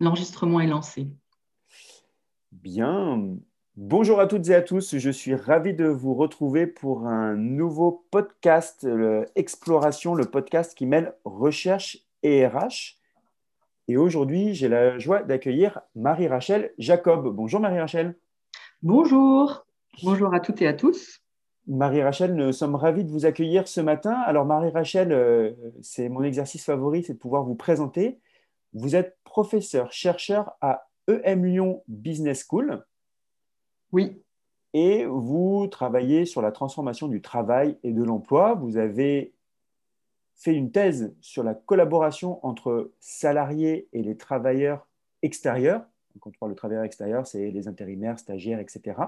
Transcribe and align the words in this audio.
L'enregistrement 0.00 0.60
est 0.60 0.66
lancé. 0.66 1.08
Bien. 2.52 3.36
Bonjour 3.76 4.20
à 4.20 4.26
toutes 4.26 4.48
et 4.48 4.54
à 4.54 4.62
tous. 4.62 4.96
Je 4.96 5.10
suis 5.10 5.34
ravi 5.34 5.74
de 5.74 5.86
vous 5.86 6.14
retrouver 6.14 6.66
pour 6.66 7.06
un 7.06 7.34
nouveau 7.34 8.06
podcast, 8.10 8.86
Exploration, 9.34 10.14
le 10.14 10.24
podcast 10.26 10.74
qui 10.74 10.86
mêle 10.86 11.14
recherche 11.24 11.98
et 12.22 12.46
RH. 12.46 12.98
Et 13.88 13.96
aujourd'hui, 13.96 14.54
j'ai 14.54 14.68
la 14.68 14.98
joie 14.98 15.22
d'accueillir 15.22 15.80
Marie-Rachel 15.94 16.72
Jacob. 16.78 17.34
Bonjour 17.34 17.60
Marie-Rachel. 17.60 18.16
Bonjour. 18.82 19.66
Bonjour 20.02 20.34
à 20.34 20.40
toutes 20.40 20.60
et 20.60 20.66
à 20.66 20.74
tous. 20.74 21.22
Marie-Rachel, 21.66 22.34
nous 22.34 22.52
sommes 22.52 22.76
ravis 22.76 23.04
de 23.04 23.10
vous 23.10 23.26
accueillir 23.26 23.66
ce 23.66 23.80
matin. 23.80 24.12
Alors 24.26 24.44
Marie-Rachel, 24.44 25.12
euh, 25.12 25.52
c'est 25.82 26.08
mon 26.08 26.22
exercice 26.22 26.64
favori, 26.64 27.02
c'est 27.02 27.14
de 27.14 27.18
pouvoir 27.18 27.42
vous 27.42 27.56
présenter. 27.56 28.20
Vous 28.72 28.94
êtes 28.94 29.18
professeur, 29.24 29.90
chercheur 29.90 30.52
à 30.60 30.88
EM 31.08 31.44
Lyon 31.44 31.82
Business 31.88 32.46
School. 32.48 32.84
Oui. 33.90 34.22
Et 34.74 35.06
vous 35.06 35.66
travaillez 35.66 36.24
sur 36.24 36.40
la 36.40 36.52
transformation 36.52 37.08
du 37.08 37.20
travail 37.20 37.78
et 37.82 37.92
de 37.92 38.02
l'emploi. 38.02 38.54
Vous 38.54 38.76
avez 38.76 39.32
fait 40.36 40.54
une 40.54 40.70
thèse 40.70 41.14
sur 41.20 41.42
la 41.42 41.54
collaboration 41.54 42.44
entre 42.46 42.92
salariés 43.00 43.88
et 43.92 44.02
les 44.02 44.16
travailleurs 44.16 44.86
extérieurs. 45.22 45.84
Quand 46.20 46.30
on 46.30 46.38
parle 46.38 46.52
de 46.52 46.56
travailleurs 46.56 46.84
extérieurs, 46.84 47.26
c'est 47.26 47.50
les 47.50 47.68
intérimaires, 47.68 48.18
stagiaires, 48.18 48.60
etc. 48.60 49.00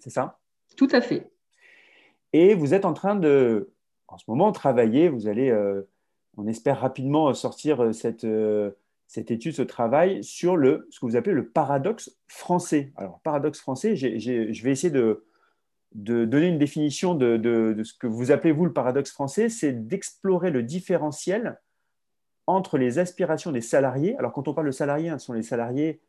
C'est 0.00 0.10
ça? 0.10 0.38
Tout 0.76 0.88
à 0.92 1.00
fait. 1.00 1.30
Et 2.32 2.54
vous 2.54 2.74
êtes 2.74 2.84
en 2.84 2.92
train 2.92 3.16
de, 3.16 3.70
en 4.06 4.18
ce 4.18 4.24
moment, 4.28 4.52
travailler. 4.52 5.08
Vous 5.08 5.28
allez 5.28 5.50
euh, 5.50 5.82
on 6.38 6.46
espère 6.46 6.80
rapidement 6.80 7.34
sortir 7.34 7.82
euh, 7.82 7.92
cette, 7.92 8.24
euh, 8.24 8.70
cette 9.08 9.30
étude, 9.30 9.54
ce 9.54 9.62
travail 9.62 10.22
sur 10.22 10.56
le, 10.56 10.86
ce 10.90 11.00
que 11.00 11.06
vous 11.06 11.16
appelez 11.16 11.34
le 11.34 11.48
paradoxe 11.48 12.16
français. 12.28 12.92
Alors, 12.96 13.20
paradoxe 13.20 13.60
français, 13.60 13.96
je 13.96 14.62
vais 14.62 14.70
essayer 14.70 14.92
de, 14.92 15.24
de 15.94 16.24
donner 16.24 16.46
une 16.48 16.58
définition 16.58 17.14
de, 17.14 17.82
ce 17.82 17.92
que 17.94 18.06
vous 18.06 18.30
appelez, 18.30 18.52
vous, 18.52 18.66
le 18.66 18.72
paradoxe 18.72 19.10
français, 19.10 19.48
c'est 19.48 19.72
d'explorer 19.72 20.50
le 20.50 20.62
différentiel 20.62 21.60
entre 22.46 22.78
les 22.78 22.98
aspirations 22.98 23.52
des 23.52 23.60
salariés. 23.60 24.16
Alors, 24.18 24.32
quand 24.32 24.48
on 24.48 24.54
parle 24.54 24.68
de 24.68 24.72
salariés, 24.72 25.08
hein, 25.08 25.18
ce 25.18 25.26
sont 25.26 25.32
les 25.34 25.42
salariés, 25.42 26.00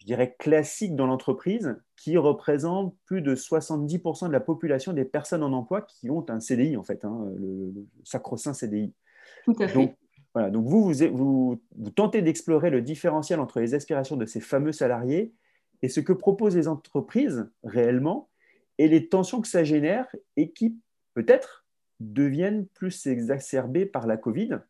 je 0.00 0.06
dirais, 0.06 0.34
classiques 0.38 0.96
dans 0.96 1.06
l'entreprise, 1.06 1.76
qui 1.96 2.16
représentent 2.16 2.96
plus 3.04 3.20
de 3.20 3.34
70% 3.34 4.28
de 4.28 4.32
la 4.32 4.40
population 4.40 4.92
des 4.92 5.04
personnes 5.04 5.42
en 5.42 5.52
emploi 5.52 5.82
qui 5.82 6.10
ont 6.10 6.24
un 6.30 6.40
CDI, 6.40 6.76
en 6.76 6.82
fait, 6.82 7.04
hein, 7.04 7.28
le, 7.36 7.70
le 7.74 7.86
sacro-saint 8.02 8.54
CDI. 8.54 8.94
Tout 9.44 9.54
à 9.58 9.68
fait. 9.68 9.74
Donc, 9.74 9.96
voilà, 10.34 10.50
donc 10.50 10.66
vous, 10.66 10.92
vous, 11.12 11.60
vous, 11.76 11.90
tentez 11.90 12.22
d'explorer 12.22 12.70
le 12.70 12.82
différentiel 12.82 13.40
entre 13.40 13.60
les 13.60 13.74
aspirations 13.74 14.16
de 14.16 14.26
ces 14.26 14.40
fameux 14.40 14.72
salariés 14.72 15.34
et 15.82 15.88
ce 15.88 16.00
que 16.00 16.12
proposent 16.12 16.56
les 16.56 16.68
entreprises 16.68 17.50
réellement 17.64 18.30
et 18.78 18.88
les 18.88 19.08
tensions 19.08 19.40
que 19.40 19.48
ça 19.48 19.64
génère 19.64 20.06
et 20.36 20.52
qui 20.52 20.78
peut-être 21.14 21.66
deviennent 21.98 22.66
plus 22.66 23.06
exacerbées 23.06 23.86
par 23.86 24.06
la 24.06 24.16
Covid. 24.16 24.60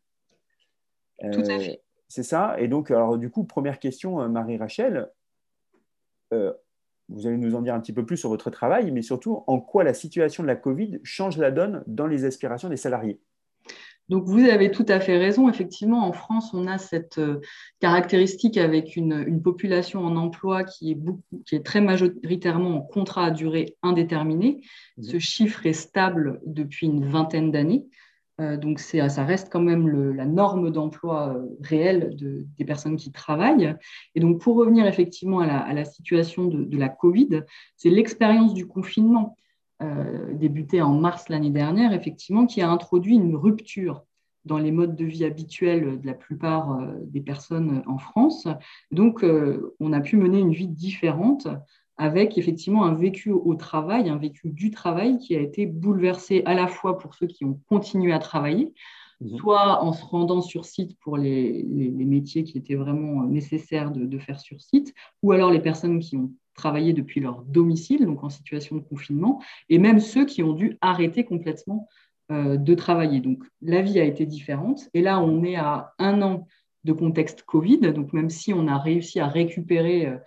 Tout 1.21 1.39
à 1.47 1.53
euh, 1.53 1.59
fait. 1.59 1.81
C'est 2.07 2.23
ça. 2.23 2.59
Et 2.59 2.67
donc, 2.67 2.91
alors 2.91 3.17
du 3.17 3.29
coup, 3.29 3.45
première 3.45 3.79
question, 3.79 4.19
euh, 4.19 4.27
Marie-Rachel. 4.27 5.09
Euh, 6.33 6.53
vous 7.09 7.27
allez 7.27 7.37
nous 7.37 7.55
en 7.55 7.61
dire 7.61 7.73
un 7.73 7.79
petit 7.81 7.93
peu 7.93 8.05
plus 8.05 8.17
sur 8.17 8.29
votre 8.29 8.49
travail, 8.49 8.91
mais 8.91 9.01
surtout 9.01 9.43
en 9.47 9.59
quoi 9.59 9.83
la 9.83 9.93
situation 9.93 10.43
de 10.43 10.47
la 10.47 10.55
Covid 10.55 10.99
change 11.03 11.37
la 11.37 11.51
donne 11.51 11.83
dans 11.87 12.07
les 12.07 12.25
aspirations 12.25 12.69
des 12.69 12.77
salariés? 12.77 13.19
Donc, 14.09 14.25
vous 14.25 14.43
avez 14.45 14.71
tout 14.71 14.85
à 14.89 14.99
fait 14.99 15.17
raison. 15.17 15.49
Effectivement, 15.49 16.05
en 16.05 16.11
France, 16.11 16.53
on 16.53 16.67
a 16.67 16.77
cette 16.77 17.17
euh, 17.17 17.39
caractéristique 17.79 18.57
avec 18.57 18.97
une, 18.97 19.41
population 19.41 20.01
en 20.01 20.17
emploi 20.17 20.65
qui 20.65 20.91
est, 20.91 20.97
qui 21.45 21.55
est, 21.55 21.65
très 21.65 21.79
majoritairement 21.79 22.77
en 22.77 22.81
contrat 22.81 23.27
à 23.27 23.31
durée 23.31 23.77
indéterminée. 23.81 24.61
Mmh. 24.97 25.03
Ce 25.03 25.19
chiffre 25.19 25.65
est 25.65 25.73
stable 25.73 26.41
depuis 26.45 26.87
une 26.87 27.05
vingtaine 27.05 27.51
d'années. 27.51 27.85
Euh, 28.41 28.57
donc, 28.57 28.79
ça 28.79 29.23
reste 29.23 29.49
quand 29.51 29.61
même 29.61 29.87
la 30.13 30.25
norme 30.25 30.71
d'emploi 30.71 31.35
euh, 31.35 31.45
réelle 31.61 32.15
des 32.57 32.65
personnes 32.65 32.97
qui 32.97 33.11
travaillent. 33.11 33.75
Et 34.15 34.19
donc, 34.19 34.41
pour 34.41 34.57
revenir 34.57 34.85
effectivement 34.85 35.39
à 35.39 35.73
la, 35.73 35.85
situation 35.85 36.45
de, 36.45 36.77
la 36.77 36.89
Covid, 36.89 37.43
c'est 37.77 37.89
l'expérience 37.89 38.53
du 38.53 38.67
confinement 38.67 39.37
euh, 39.81 40.33
débuté 40.33 40.81
en 40.81 40.93
mars 40.93 41.27
l'année 41.29 41.49
dernière, 41.49 41.93
effectivement, 41.93 42.45
qui 42.45 42.61
a 42.61 42.69
introduit 42.69 43.15
une 43.15 43.35
rupture 43.35 44.03
dans 44.45 44.57
les 44.57 44.71
modes 44.71 44.95
de 44.95 45.05
vie 45.05 45.25
habituels 45.25 45.99
de 45.99 46.05
la 46.05 46.13
plupart 46.13 46.73
euh, 46.73 46.93
des 47.05 47.21
personnes 47.21 47.83
en 47.87 47.97
France. 47.97 48.47
Donc, 48.91 49.23
euh, 49.23 49.75
on 49.79 49.93
a 49.93 50.01
pu 50.01 50.17
mener 50.17 50.39
une 50.39 50.53
vie 50.53 50.67
différente 50.67 51.47
avec 51.97 52.37
effectivement 52.37 52.85
un 52.85 52.93
vécu 52.93 53.31
au 53.31 53.55
travail, 53.55 54.09
un 54.09 54.17
vécu 54.17 54.49
du 54.49 54.71
travail 54.71 55.17
qui 55.17 55.35
a 55.35 55.39
été 55.39 55.65
bouleversé 55.65 56.41
à 56.45 56.53
la 56.53 56.67
fois 56.67 56.97
pour 56.97 57.13
ceux 57.15 57.27
qui 57.27 57.45
ont 57.45 57.59
continué 57.69 58.11
à 58.13 58.19
travailler, 58.19 58.73
mmh. 59.19 59.37
soit 59.37 59.83
en 59.83 59.93
se 59.93 60.03
rendant 60.03 60.41
sur 60.41 60.65
site 60.65 60.97
pour 60.99 61.17
les, 61.17 61.63
métiers 61.63 62.43
qui 62.43 62.57
étaient 62.57 62.75
vraiment 62.75 63.23
nécessaires 63.23 63.91
de, 63.91 64.05
de, 64.05 64.19
faire 64.19 64.39
sur 64.39 64.59
site, 64.61 64.93
ou 65.21 65.31
alors 65.31 65.51
les 65.51 65.61
personnes 65.61 65.99
qui 65.99 66.17
ont 66.17 66.31
travailler 66.53 66.93
depuis 66.93 67.21
leur 67.21 67.41
domicile, 67.43 68.05
donc 68.05 68.23
en 68.23 68.29
situation 68.29 68.75
de 68.75 68.81
confinement, 68.81 69.41
et 69.69 69.79
même 69.79 69.99
ceux 69.99 70.25
qui 70.25 70.43
ont 70.43 70.53
dû 70.53 70.77
arrêter 70.81 71.23
complètement 71.23 71.87
euh, 72.31 72.57
de 72.57 72.73
travailler. 72.75 73.19
Donc 73.19 73.43
la 73.61 73.81
vie 73.81 73.99
a 73.99 74.03
été 74.03 74.25
différente. 74.25 74.89
Et 74.93 75.01
là, 75.01 75.19
on 75.19 75.43
est 75.43 75.55
à 75.55 75.93
un 75.99 76.21
an 76.21 76.47
de 76.83 76.93
contexte 76.93 77.43
Covid. 77.43 77.79
Donc 77.93 78.13
même 78.13 78.29
si 78.29 78.53
on 78.53 78.67
a 78.67 78.77
réussi 78.77 79.19
à 79.19 79.27
récupérer 79.27 80.07
euh, 80.07 80.17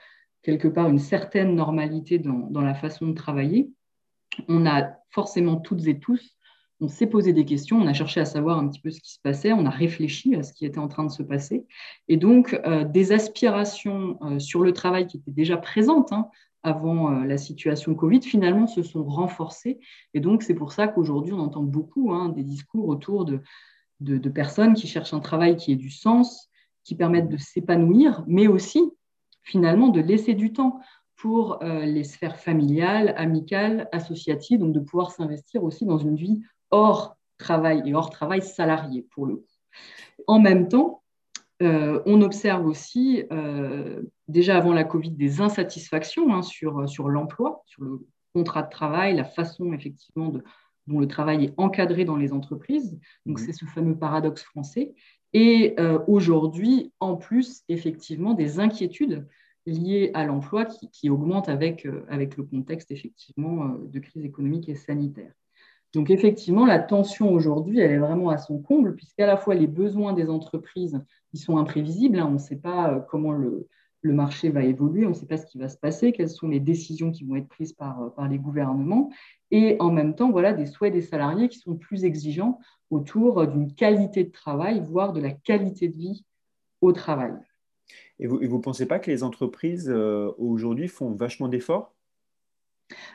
quelque 0.45 0.69
part 0.69 0.89
une 0.89 1.01
certaine 1.01 1.57
normalité 1.57 2.19
dans, 2.21 2.49
dans, 2.51 2.61
la 2.61 2.75
façon 2.75 3.09
de 3.09 3.15
travailler, 3.15 3.71
on 4.49 4.67
a 4.67 4.93
forcément 5.11 5.57
toutes 5.57 5.87
et 5.87 5.99
tous 5.99 6.35
on 6.81 6.89
s'est 6.89 7.07
posé 7.07 7.33
des 7.33 7.45
questions, 7.45 7.79
on 7.79 7.87
a 7.87 7.93
cherché 7.93 8.21
à 8.21 8.25
savoir 8.25 8.59
un 8.59 8.69
petit 8.69 8.81
peu 8.81 8.91
ce 8.91 9.01
qui 9.01 9.13
se 9.13 9.21
passait, 9.21 9.53
on 9.53 9.65
a 9.67 9.71
réfléchi 9.71 10.35
à 10.35 10.43
ce 10.43 10.53
qui 10.53 10.67
était 10.67 10.79
en 10.79 10.89
train 10.89 11.05
de 11.05 11.11
se 11.11 11.23
passer. 11.23 11.67
Et 12.09 12.17
donc, 12.17 12.59
euh, 12.67 12.85
des 12.85 13.13
aspirations 13.13 14.19
euh, 14.23 14.39
sur 14.39 14.63
le 14.63 14.73
travail 14.73 15.07
qui 15.07 15.19
étaient 15.19 15.31
déjà 15.31 15.57
présentes 15.57 16.13
hein, 16.13 16.29
avant 16.63 17.13
euh, 17.13 17.25
la 17.25 17.39
situation 17.39 17.95
Covid, 17.95 18.23
finalement, 18.23 18.67
se 18.67 18.83
sont 18.83 19.05
renforcées. 19.05 19.79
Et 20.15 20.21
donc, 20.21 20.43
c'est 20.43 20.55
pour 20.55 20.73
ça 20.73 20.89
qu'aujourd'hui, 20.89 21.33
on 21.33 21.39
entend 21.39 21.63
beaucoup 21.63 22.13
hein, 22.13 22.31
des 22.31 22.43
discours 22.43 22.89
autour 22.89 23.25
de, 23.25 23.41
de, 24.01 24.29
personnes 24.29 24.75
qui 24.75 24.87
cherchent 24.87 25.15
un 25.15 25.21
travail 25.21 25.57
qui 25.57 25.73
ait 25.73 25.77
du 25.77 25.91
sens, 25.91 26.51
qui 26.83 26.97
permettent 26.97 27.29
de 27.29 27.37
s'épanouir, 27.37 28.25
mais 28.27 28.47
aussi, 28.47 28.83
finalement, 29.45 29.89
de 29.89 30.01
laisser 30.01 30.35
du 30.35 30.53
temps 30.53 30.81
pour 31.17 31.61
les 31.63 32.05
sphères 32.05 32.37
familiales, 32.37 33.15
amicales, 33.17 33.89
associatives, 33.93 34.59
donc 34.59 34.73
de 34.73 34.81
pouvoir 34.81 35.11
s'investir 35.11 35.63
aussi 35.63 35.87
dans 35.87 35.97
une 35.97 36.17
vie 36.17 36.43
hors 36.71 37.17
travail 37.39 37.83
et 37.87 37.95
hors 37.95 38.11
travail 38.11 38.43
salarié 38.43 39.07
pour 39.15 39.27
le 39.27 39.37
coup. 39.37 39.47
En 40.27 40.41
même 40.41 40.69
temps, 40.69 41.03
euh, 41.63 42.03
on 42.07 42.21
observe 42.23 42.67
aussi, 42.67 43.25
euh, 43.33 44.03
déjà 44.29 44.57
avant 44.57 44.73
la 44.73 44.85
Covid, 44.85 45.11
des 45.11 45.41
insatisfactions 45.41 46.35
hein, 46.35 46.43
sur, 46.43 46.89
sur 46.89 47.09
l'emploi, 47.09 47.63
sur 47.67 47.83
le 47.85 48.07
contrat 48.35 48.63
de 48.63 48.71
travail, 48.71 49.15
la 49.15 49.25
façon 49.25 49.73
effectivement 49.73 50.29
de, 50.29 50.43
dont 50.87 50.99
le 50.99 51.07
travail 51.07 51.45
est 51.45 51.55
encadré 51.57 52.05
dans 52.05 52.17
les 52.17 52.33
entreprises. 52.33 52.99
Donc, 53.27 53.39
mmh. 53.39 53.45
c'est 53.45 53.53
ce 53.53 53.65
fameux 53.67 53.97
paradoxe 53.97 54.43
français. 54.43 54.95
Et 55.35 55.75
euh, 55.79 55.99
aujourd'hui, 56.07 56.93
en 57.01 57.17
plus, 57.17 57.63
effectivement, 57.69 58.35
des 58.35 58.61
inquiétudes 58.61 59.27
liées 59.67 60.11
à 60.15 60.25
l'emploi 60.25 60.65
qui, 60.65 60.89
qui, 60.91 61.11
augmentent 61.11 61.49
avec, 61.49 61.87
avec 62.09 62.37
le 62.37 62.45
contexte 62.45 62.91
effectivement 62.91 63.77
de 63.79 63.99
crise 63.99 64.25
économique 64.25 64.69
et 64.69 64.75
sanitaire. 64.75 65.33
Donc 65.95 66.11
effectivement, 66.11 66.67
la 66.67 66.81
tension 66.81 67.33
aujourd'hui, 67.33 67.79
elle 67.79 67.93
est 67.93 67.99
vraiment 67.99 68.31
à 68.31 68.39
son 68.39 68.61
comble, 68.61 68.97
puisqu'à 68.97 69.27
la 69.27 69.37
fois 69.37 69.55
les 69.55 69.69
besoins 69.69 70.13
des 70.13 70.29
entreprises, 70.29 71.01
sont 71.35 71.57
imprévisibles, 71.57 72.19
hein. 72.19 72.27
on 72.29 72.35
ne 72.35 72.39
sait 72.39 72.57
pas 72.57 72.93
euh, 72.93 73.01
comment 73.01 73.33
le, 73.33 73.69
marché 74.03 74.51
va 74.51 74.63
évoluer, 74.63 75.07
on 75.07 75.11
ne 75.11 75.15
sait 75.15 75.27
pas 75.27 75.39
ce 75.39 75.47
qui 75.47 75.57
va 75.57 75.69
se 75.69 75.79
passer, 75.79 76.13
quelles 76.13 76.29
sont 76.29 76.47
les 76.47 76.61
décisions 76.61 77.11
qui 77.11 77.25
vont 77.25 77.37
être 77.37 77.49
prises 77.49 77.75
euh, 77.81 78.11
par 78.11 78.29
les 78.29 78.39
gouvernements, 78.39 79.11
et 79.57 79.77
en 79.81 79.91
même 79.91 80.15
temps, 80.15 80.31
voilà, 80.31 80.53
des 80.53 80.67
souhaits 80.67 80.93
des 80.93 81.03
salariés 81.03 81.49
qui 81.49 81.59
sont 81.59 81.77
plus 81.77 82.05
exigeants 82.05 82.59
autour 82.91 83.41
euh, 83.41 83.47
d'une 83.47 83.75
qualité 83.75 84.25
de 84.25 84.33
travail, 84.33 84.83
voire 84.85 85.13
de 85.13 85.21
la 85.21 85.31
qualité 85.31 85.89
de 85.89 85.97
vie 85.97 86.25
au 86.81 86.93
travail. 86.93 87.33
Et 88.19 88.27
vous 88.27 88.39
ne 88.41 88.63
pensez 88.63 88.87
pas 88.87 88.99
que 88.99 89.11
les 89.11 89.23
entreprises 89.23 89.91
aujourd'hui 90.39 90.89
font 90.89 91.11
vachement 91.13 91.49
d'efforts? 91.49 91.95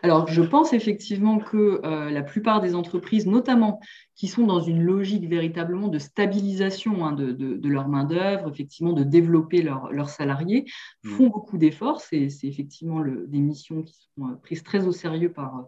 Alors, 0.01 0.27
je 0.27 0.41
pense 0.41 0.74
effectivement 0.74 1.39
que 1.39 1.81
euh, 1.86 2.09
la 2.09 2.24
plupart 2.24 2.62
des 2.62 2.74
entreprises, 2.74 3.27
notamment 3.27 3.80
qui 4.15 4.27
sont 4.27 4.45
dans 4.45 4.59
une 4.59 4.81
logique 4.81 5.27
véritablement 5.27 5.88
de 5.88 6.00
stabilisation 6.00 7.06
hein, 7.06 7.13
de, 7.13 7.68
leur 7.68 7.88
main-d'œuvre, 7.88 8.50
effectivement 8.50 8.94
de 8.94 9.03
développer 9.03 9.62
leurs 9.62 10.09
salariés, 10.09 10.65
mmh. 11.03 11.09
font 11.09 11.27
beaucoup 11.27 11.57
d'efforts. 11.57 12.01
C'est 12.01 12.30
effectivement 12.44 13.01
des 13.01 13.39
missions 13.39 13.83
qui 13.83 13.95
sont 14.15 14.30
euh, 14.30 14.36
prises 14.41 14.63
très 14.63 14.88
au 14.88 14.91
sérieux 14.91 15.31
par, 15.31 15.68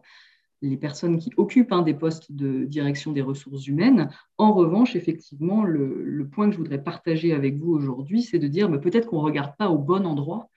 les 0.61 0.77
personnes 0.77 1.17
qui 1.17 1.31
occupent 1.37 1.73
des 1.83 1.93
postes 1.93 2.31
de 2.31 2.65
direction 2.65 3.11
des 3.11 3.21
ressources 3.21 3.67
humaines. 3.67 4.09
En 4.37 4.53
revanche, 4.53 4.95
effectivement, 4.95 5.63
le, 5.63 6.27
point 6.31 6.47
que 6.47 6.53
je 6.53 6.57
voudrais 6.57 6.83
partager 6.83 7.33
avec 7.33 7.57
vous 7.57 7.73
aujourd'hui, 7.73 8.21
c'est 8.21 8.39
de 8.39 8.47
dire 8.47 8.69
bah, 8.69 8.77
peut-être 8.77 9.07
qu'on 9.07 9.17
ne 9.17 9.25
regarde 9.25 9.55
pas 9.57 9.69
au 9.69 9.77
bon 9.77 10.05
endroit, 10.05 10.49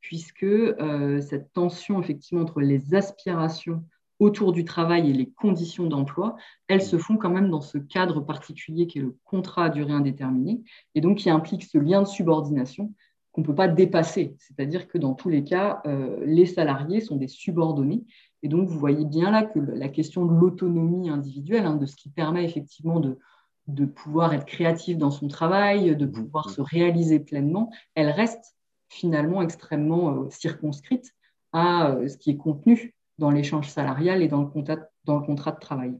puisque 0.00 0.44
euh, 0.44 1.20
cette 1.20 1.52
tension 1.52 2.00
effectivement 2.00 2.42
entre 2.42 2.60
les 2.60 2.94
aspirations 2.94 3.84
autour 4.18 4.52
du 4.52 4.64
travail 4.64 5.10
et 5.10 5.12
les 5.14 5.30
conditions 5.30 5.86
d'emploi, 5.86 6.36
elles 6.68 6.82
se 6.82 6.98
font 6.98 7.16
quand 7.16 7.30
même 7.30 7.50
dans 7.50 7.62
ce 7.62 7.78
cadre 7.78 8.20
particulier 8.20 8.86
qui 8.86 8.98
est 8.98 9.02
le 9.02 9.16
contrat 9.24 9.66
à 9.66 9.70
durée 9.70 9.92
indéterminée, 9.92 10.60
et 10.94 11.00
donc 11.00 11.18
qui 11.18 11.30
implique 11.30 11.64
ce 11.64 11.78
lien 11.78 12.02
de 12.02 12.06
subordination 12.06 12.92
qu'on 13.32 13.40
ne 13.42 13.46
peut 13.46 13.54
pas 13.54 13.68
dépasser. 13.68 14.36
C'est-à-dire 14.38 14.88
que 14.88 14.98
dans 14.98 15.14
tous 15.14 15.28
les 15.28 15.44
cas, 15.44 15.80
euh, 15.86 16.18
les 16.24 16.46
salariés 16.46 17.00
sont 17.00 17.16
des 17.16 17.28
subordonnés. 17.28 18.04
Et 18.42 18.48
donc, 18.48 18.68
vous 18.68 18.78
voyez 18.78 19.04
bien 19.04 19.30
là 19.30 19.42
que 19.42 19.58
la 19.58 19.88
question 19.88 20.24
de 20.24 20.32
l'autonomie 20.32 21.10
individuelle, 21.10 21.66
hein, 21.66 21.76
de 21.76 21.86
ce 21.86 21.96
qui 21.96 22.08
permet 22.08 22.44
effectivement 22.44 23.00
de, 23.00 23.18
de 23.66 23.84
pouvoir 23.84 24.32
être 24.32 24.46
créatif 24.46 24.96
dans 24.96 25.10
son 25.10 25.28
travail, 25.28 25.94
de 25.94 26.06
pouvoir 26.06 26.48
se 26.48 26.60
réaliser 26.60 27.20
pleinement, 27.20 27.70
elle 27.94 28.10
reste 28.10 28.56
finalement 28.88 29.42
extrêmement 29.42 30.14
euh, 30.14 30.30
circonscrite 30.30 31.14
à 31.52 31.90
euh, 31.90 32.08
ce 32.08 32.16
qui 32.16 32.30
est 32.30 32.36
contenu 32.36 32.94
dans 33.18 33.30
l'échange 33.30 33.68
salarial 33.68 34.22
et 34.22 34.28
dans 34.28 34.40
le, 34.40 34.48
contrat, 34.48 34.78
dans 35.04 35.18
le 35.18 35.26
contrat 35.26 35.52
de 35.52 35.60
travail. 35.60 35.98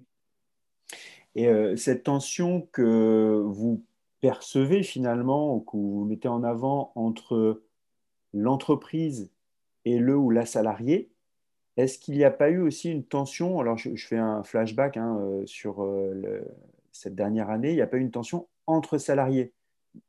Et 1.37 1.49
cette 1.77 2.03
tension 2.03 2.67
que 2.73 3.41
vous 3.47 3.85
percevez 4.21 4.83
finalement, 4.83 5.55
ou 5.55 5.61
que 5.61 5.77
vous 5.77 6.05
mettez 6.05 6.27
en 6.27 6.43
avant 6.43 6.91
entre 6.97 7.63
l'entreprise 8.33 9.31
et 9.85 9.99
le 9.99 10.17
ou 10.17 10.31
la 10.31 10.45
salariée, 10.45 11.11
est-ce 11.77 11.99
qu'il 11.99 12.15
n'y 12.15 12.25
a 12.25 12.31
pas 12.31 12.51
eu 12.51 12.61
aussi 12.61 12.91
une 12.91 13.05
tension? 13.05 13.61
Alors, 13.61 13.79
je, 13.79 13.95
fais 13.97 14.19
un 14.19 14.43
flashback 14.43 14.97
hein, 14.97 15.19
euh, 15.21 15.47
sur 15.47 15.83
euh, 15.83 16.43
cette 16.93 17.15
dernière 17.15 17.51
année. 17.51 17.71
Il 17.71 17.77
n'y 17.77 17.81
a 17.81 17.87
pas 17.87 17.97
eu 17.97 18.01
une 18.01 18.11
tension 18.11 18.49
entre 18.67 18.99
salariés, 18.99 19.53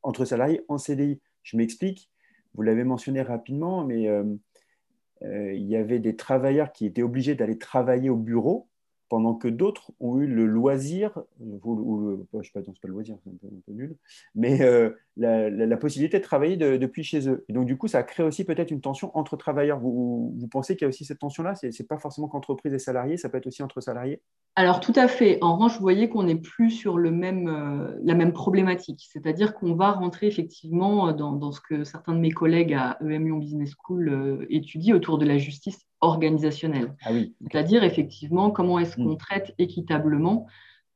entre 0.03 0.25
salariés 0.25 0.61
en 0.67 0.77
CDI. 0.77 1.19
Je 1.43 1.57
m'explique. 1.57 2.09
Vous 2.53 2.63
l'avez 2.63 2.83
mentionné 2.83 3.21
rapidement, 3.21 3.85
mais 3.85 4.07
euh, 4.07 5.53
il 5.53 5.65
y 5.67 5.75
avait 5.75 5.99
des 5.99 6.15
travailleurs 6.15 6.71
qui 6.71 6.85
étaient 6.85 7.03
obligés 7.03 7.35
d'aller 7.35 7.57
travailler 7.57 8.09
au 8.09 8.17
bureau 8.17 8.67
pendant 9.11 9.33
que 9.33 9.49
d'autres 9.49 9.91
ont 9.99 10.21
eu 10.21 10.25
le 10.25 10.45
loisir, 10.45 11.19
ou, 11.41 12.17
je 12.31 12.37
ne 12.37 12.43
sais 12.43 12.51
pas, 12.53 12.61
c'est 12.65 12.79
pas 12.79 12.87
le 12.87 12.93
loisir, 12.93 13.17
c'est 13.21 13.29
un, 13.29 13.49
peu, 13.67 13.73
nul, 13.73 13.97
mais 14.35 14.61
euh, 14.61 14.91
la, 15.17 15.75
possibilité 15.75 16.17
de 16.17 16.23
travailler 16.23 16.55
depuis 16.55 17.03
chez 17.03 17.27
eux. 17.27 17.43
Et 17.49 17.53
donc, 17.53 17.65
du 17.65 17.77
coup, 17.77 17.89
ça 17.89 18.03
crée 18.03 18.23
aussi 18.23 18.45
peut-être 18.45 18.71
une 18.71 18.79
tension 18.79 19.11
entre 19.17 19.35
travailleurs. 19.35 19.81
Vous, 19.81 20.47
pensez 20.49 20.77
qu'il 20.77 20.83
y 20.83 20.85
a 20.85 20.87
aussi 20.87 21.03
cette 21.03 21.19
tension-là? 21.19 21.55
Ce 21.55 21.67
n'est 21.67 21.87
pas 21.89 21.97
forcément 21.97 22.29
qu'entreprise 22.29 22.73
et 22.73 22.79
salariés, 22.79 23.17
ça 23.17 23.27
peut 23.27 23.37
être 23.37 23.47
aussi 23.47 23.61
entre 23.63 23.81
salariés? 23.81 24.21
Alors, 24.55 24.79
tout 24.79 24.93
à 24.95 25.09
fait. 25.09 25.39
En 25.41 25.55
revanche, 25.55 25.73
vous 25.73 25.81
voyez 25.81 26.07
qu'on 26.07 26.23
n'est 26.23 26.35
plus 26.35 26.71
sur 26.71 26.97
le 26.97 27.11
même, 27.11 27.49
euh, 27.49 27.99
la 28.05 28.15
même 28.15 28.31
problématique. 28.31 29.09
C'est-à-dire 29.11 29.53
qu'on 29.55 29.75
va 29.75 29.91
rentrer 29.91 30.27
effectivement 30.27 31.11
dans, 31.11 31.33
dans, 31.33 31.51
ce 31.51 31.59
que 31.59 31.83
certains 31.83 32.13
de 32.13 32.19
mes 32.19 32.31
collègues 32.31 32.75
à 32.75 32.97
EM 33.01 33.25
Lyon 33.25 33.39
Business 33.39 33.73
School 33.77 34.07
euh, 34.07 34.45
étudient 34.49 34.95
autour 34.95 35.17
de 35.17 35.25
la 35.25 35.37
justice 35.37 35.85
organisationnelle. 36.01 36.95
Ah 37.06 37.12
C'est-à-dire, 37.42 37.83
effectivement, 37.83 38.51
comment 38.51 38.80
est-ce 38.80 38.95
qu'on 38.95 39.13
mm. 39.13 39.18
traite 39.18 39.53
équitablement 39.57 40.48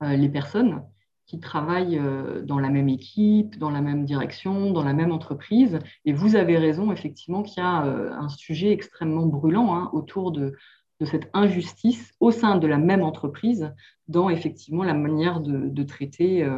euh, 0.04 0.16
les 0.16 0.30
personnes 0.30 0.84
qui 1.26 1.40
travaillent 1.40 1.98
euh, 1.98 2.42
dans 2.42 2.60
la 2.60 2.70
même 2.70 2.90
équipe, 2.90 3.58
dans 3.58 3.72
la 3.72 3.82
même 3.82 4.06
direction, 4.06 4.72
dans 4.72 4.84
la 4.84 4.94
même 4.94 5.12
entreprise. 5.12 5.80
Et 6.04 6.14
vous 6.14 6.36
avez 6.36 6.58
raison, 6.58 6.92
effectivement, 6.92 7.44
qu'il 7.44 7.64
y 7.64 7.66
a 7.66 7.86
euh, 7.86 8.12
un 8.14 8.30
sujet 8.30 8.72
extrêmement 8.72 9.26
brûlant 9.26 9.76
hein, 9.76 9.90
autour 9.94 10.32
de, 10.32 10.54
cette 11.02 11.30
injustice 11.34 12.14
au 12.22 12.32
sein 12.32 12.58
de 12.58 12.68
la 12.68 12.78
même 12.78 13.04
entreprise 13.04 13.74
dans 14.08 14.30
effectivement 14.30 14.84
la 14.84 14.94
manière 14.94 15.42
de, 15.42 15.84
traiter 15.84 16.50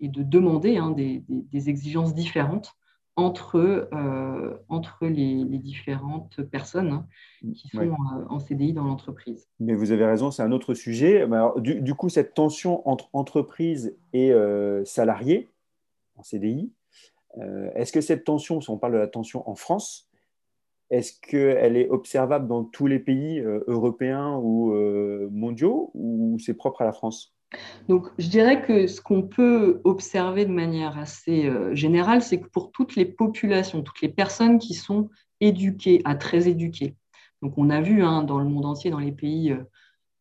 et 0.00 0.08
de 0.08 0.22
demander 0.24 0.76
hein, 0.76 0.90
des, 0.90 1.22
exigences 1.68 2.12
différentes 2.12 2.72
entre, 3.16 3.88
euh, 3.94 4.54
entre 4.68 5.06
les, 5.06 5.44
différentes 5.44 6.42
personnes 6.42 6.92
hein, 6.92 7.06
qui 7.54 7.68
sont 7.68 7.80
euh, 7.80 8.24
en 8.28 8.38
CDI 8.38 8.74
dans 8.74 8.84
l'entreprise. 8.84 9.48
Mais 9.58 9.74
vous 9.74 9.90
avez 9.90 10.04
raison, 10.04 10.30
c'est 10.30 10.42
un 10.42 10.52
autre 10.52 10.74
sujet. 10.74 11.26
du, 11.56 11.94
coup, 11.94 12.10
cette 12.10 12.34
tension 12.34 12.86
entre 12.88 13.08
entreprise 13.14 13.96
et 14.12 14.32
euh, 14.32 14.84
salariés 14.84 15.48
en 16.16 16.22
CDI, 16.22 16.72
est-ce 17.74 17.92
que 17.92 18.00
cette 18.00 18.24
tension, 18.24 18.62
si 18.62 18.70
on 18.70 18.78
parle 18.78 18.94
de 18.94 18.98
la 18.98 19.08
tension 19.08 19.46
en 19.46 19.54
France, 19.54 20.08
est-ce 20.88 21.20
qu'elle 21.20 21.76
est 21.76 21.90
observable 21.90 22.48
dans 22.48 22.64
tous 22.64 22.86
les 22.86 22.98
pays 22.98 23.40
européens 23.40 24.38
ou 24.42 24.72
mondiaux 25.30 25.90
ou 25.92 26.38
c'est 26.38 26.54
propre 26.54 26.80
à 26.80 26.86
la 26.86 26.94
France? 26.94 27.35
Donc, 27.88 28.08
je 28.18 28.28
dirais 28.28 28.62
que 28.62 28.86
ce 28.86 29.00
qu'on 29.00 29.22
peut 29.22 29.80
observer 29.84 30.44
de 30.44 30.52
manière 30.52 30.98
assez 30.98 31.46
euh, 31.46 31.74
générale, 31.74 32.22
c'est 32.22 32.40
que 32.40 32.48
pour 32.48 32.72
toutes 32.72 32.96
les 32.96 33.04
populations, 33.04 33.82
toutes 33.82 34.00
les 34.00 34.08
personnes 34.08 34.58
qui 34.58 34.74
sont 34.74 35.08
éduquées 35.40 36.02
à 36.04 36.16
très 36.16 36.48
éduquées, 36.48 36.96
donc 37.42 37.54
on 37.56 37.70
a 37.70 37.80
vu 37.80 38.02
hein, 38.02 38.22
dans 38.22 38.38
le 38.38 38.46
monde 38.46 38.66
entier, 38.66 38.90
dans 38.90 38.98
les 38.98 39.12
pays 39.12 39.52
euh, 39.52 39.62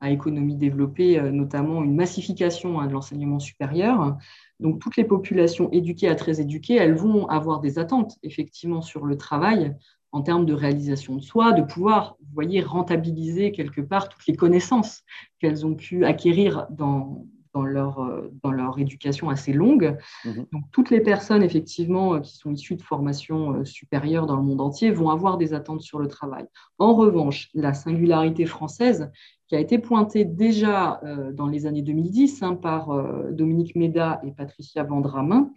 à 0.01 0.11
économie 0.11 0.55
développée, 0.55 1.17
euh, 1.19 1.31
notamment 1.31 1.83
une 1.83 1.95
massification 1.95 2.79
hein, 2.79 2.87
de 2.87 2.93
l'enseignement 2.93 3.39
supérieur. 3.39 4.17
Donc, 4.59 4.79
toutes 4.79 4.97
les 4.97 5.05
populations 5.05 5.71
éduquées 5.71 6.09
à 6.09 6.15
très 6.15 6.39
éduquées, 6.41 6.75
elles 6.75 6.95
vont 6.95 7.27
avoir 7.27 7.61
des 7.61 7.79
attentes, 7.79 8.17
effectivement, 8.21 8.81
sur 8.81 9.05
le 9.05 9.17
travail 9.17 9.73
en 10.15 10.21
termes 10.21 10.45
de 10.45 10.53
réalisation 10.53 11.17
de 11.17 11.21
soi, 11.21 11.51
de 11.51 11.61
pouvoir, 11.61 12.15
vous 12.21 12.33
voyez, 12.33 12.61
rentabiliser 12.61 13.51
quelque 13.51 13.81
part 13.81 14.07
toutes 14.07 14.25
les 14.27 14.35
connaissances 14.37 15.03
qu'elles 15.39 15.65
ont 15.65 15.75
pu 15.75 16.05
acquérir 16.05 16.67
dans, 16.69 17.25
dans, 17.53 17.63
leur, 17.63 17.99
euh, 17.99 18.31
dans 18.41 18.53
leur 18.53 18.79
éducation 18.79 19.29
assez 19.29 19.51
longue. 19.51 19.97
Mhm. 20.23 20.45
Donc, 20.53 20.63
toutes 20.71 20.89
les 20.89 21.01
personnes, 21.01 21.43
effectivement, 21.43 22.13
euh, 22.13 22.19
qui 22.21 22.37
sont 22.37 22.53
issues 22.53 22.77
de 22.77 22.81
formations 22.81 23.55
euh, 23.55 23.65
supérieures 23.65 24.25
dans 24.25 24.37
le 24.37 24.41
monde 24.41 24.61
entier 24.61 24.89
vont 24.89 25.09
avoir 25.09 25.37
des 25.37 25.53
attentes 25.53 25.81
sur 25.81 25.99
le 25.99 26.07
travail. 26.07 26.45
En 26.79 26.93
revanche, 26.95 27.49
la 27.53 27.73
singularité 27.73 28.45
française, 28.45 29.11
qui 29.49 29.57
a 29.57 29.59
été 29.59 29.79
pointée 29.79 30.23
déjà 30.23 31.01
dans 31.33 31.45
les 31.45 31.67
années 31.67 31.83
2010 31.83 32.41
hein, 32.41 32.55
par 32.55 32.89
Dominique 33.31 33.75
Méda 33.75 34.19
et 34.23 34.31
Patricia 34.31 34.83
Vendramin, 34.83 35.51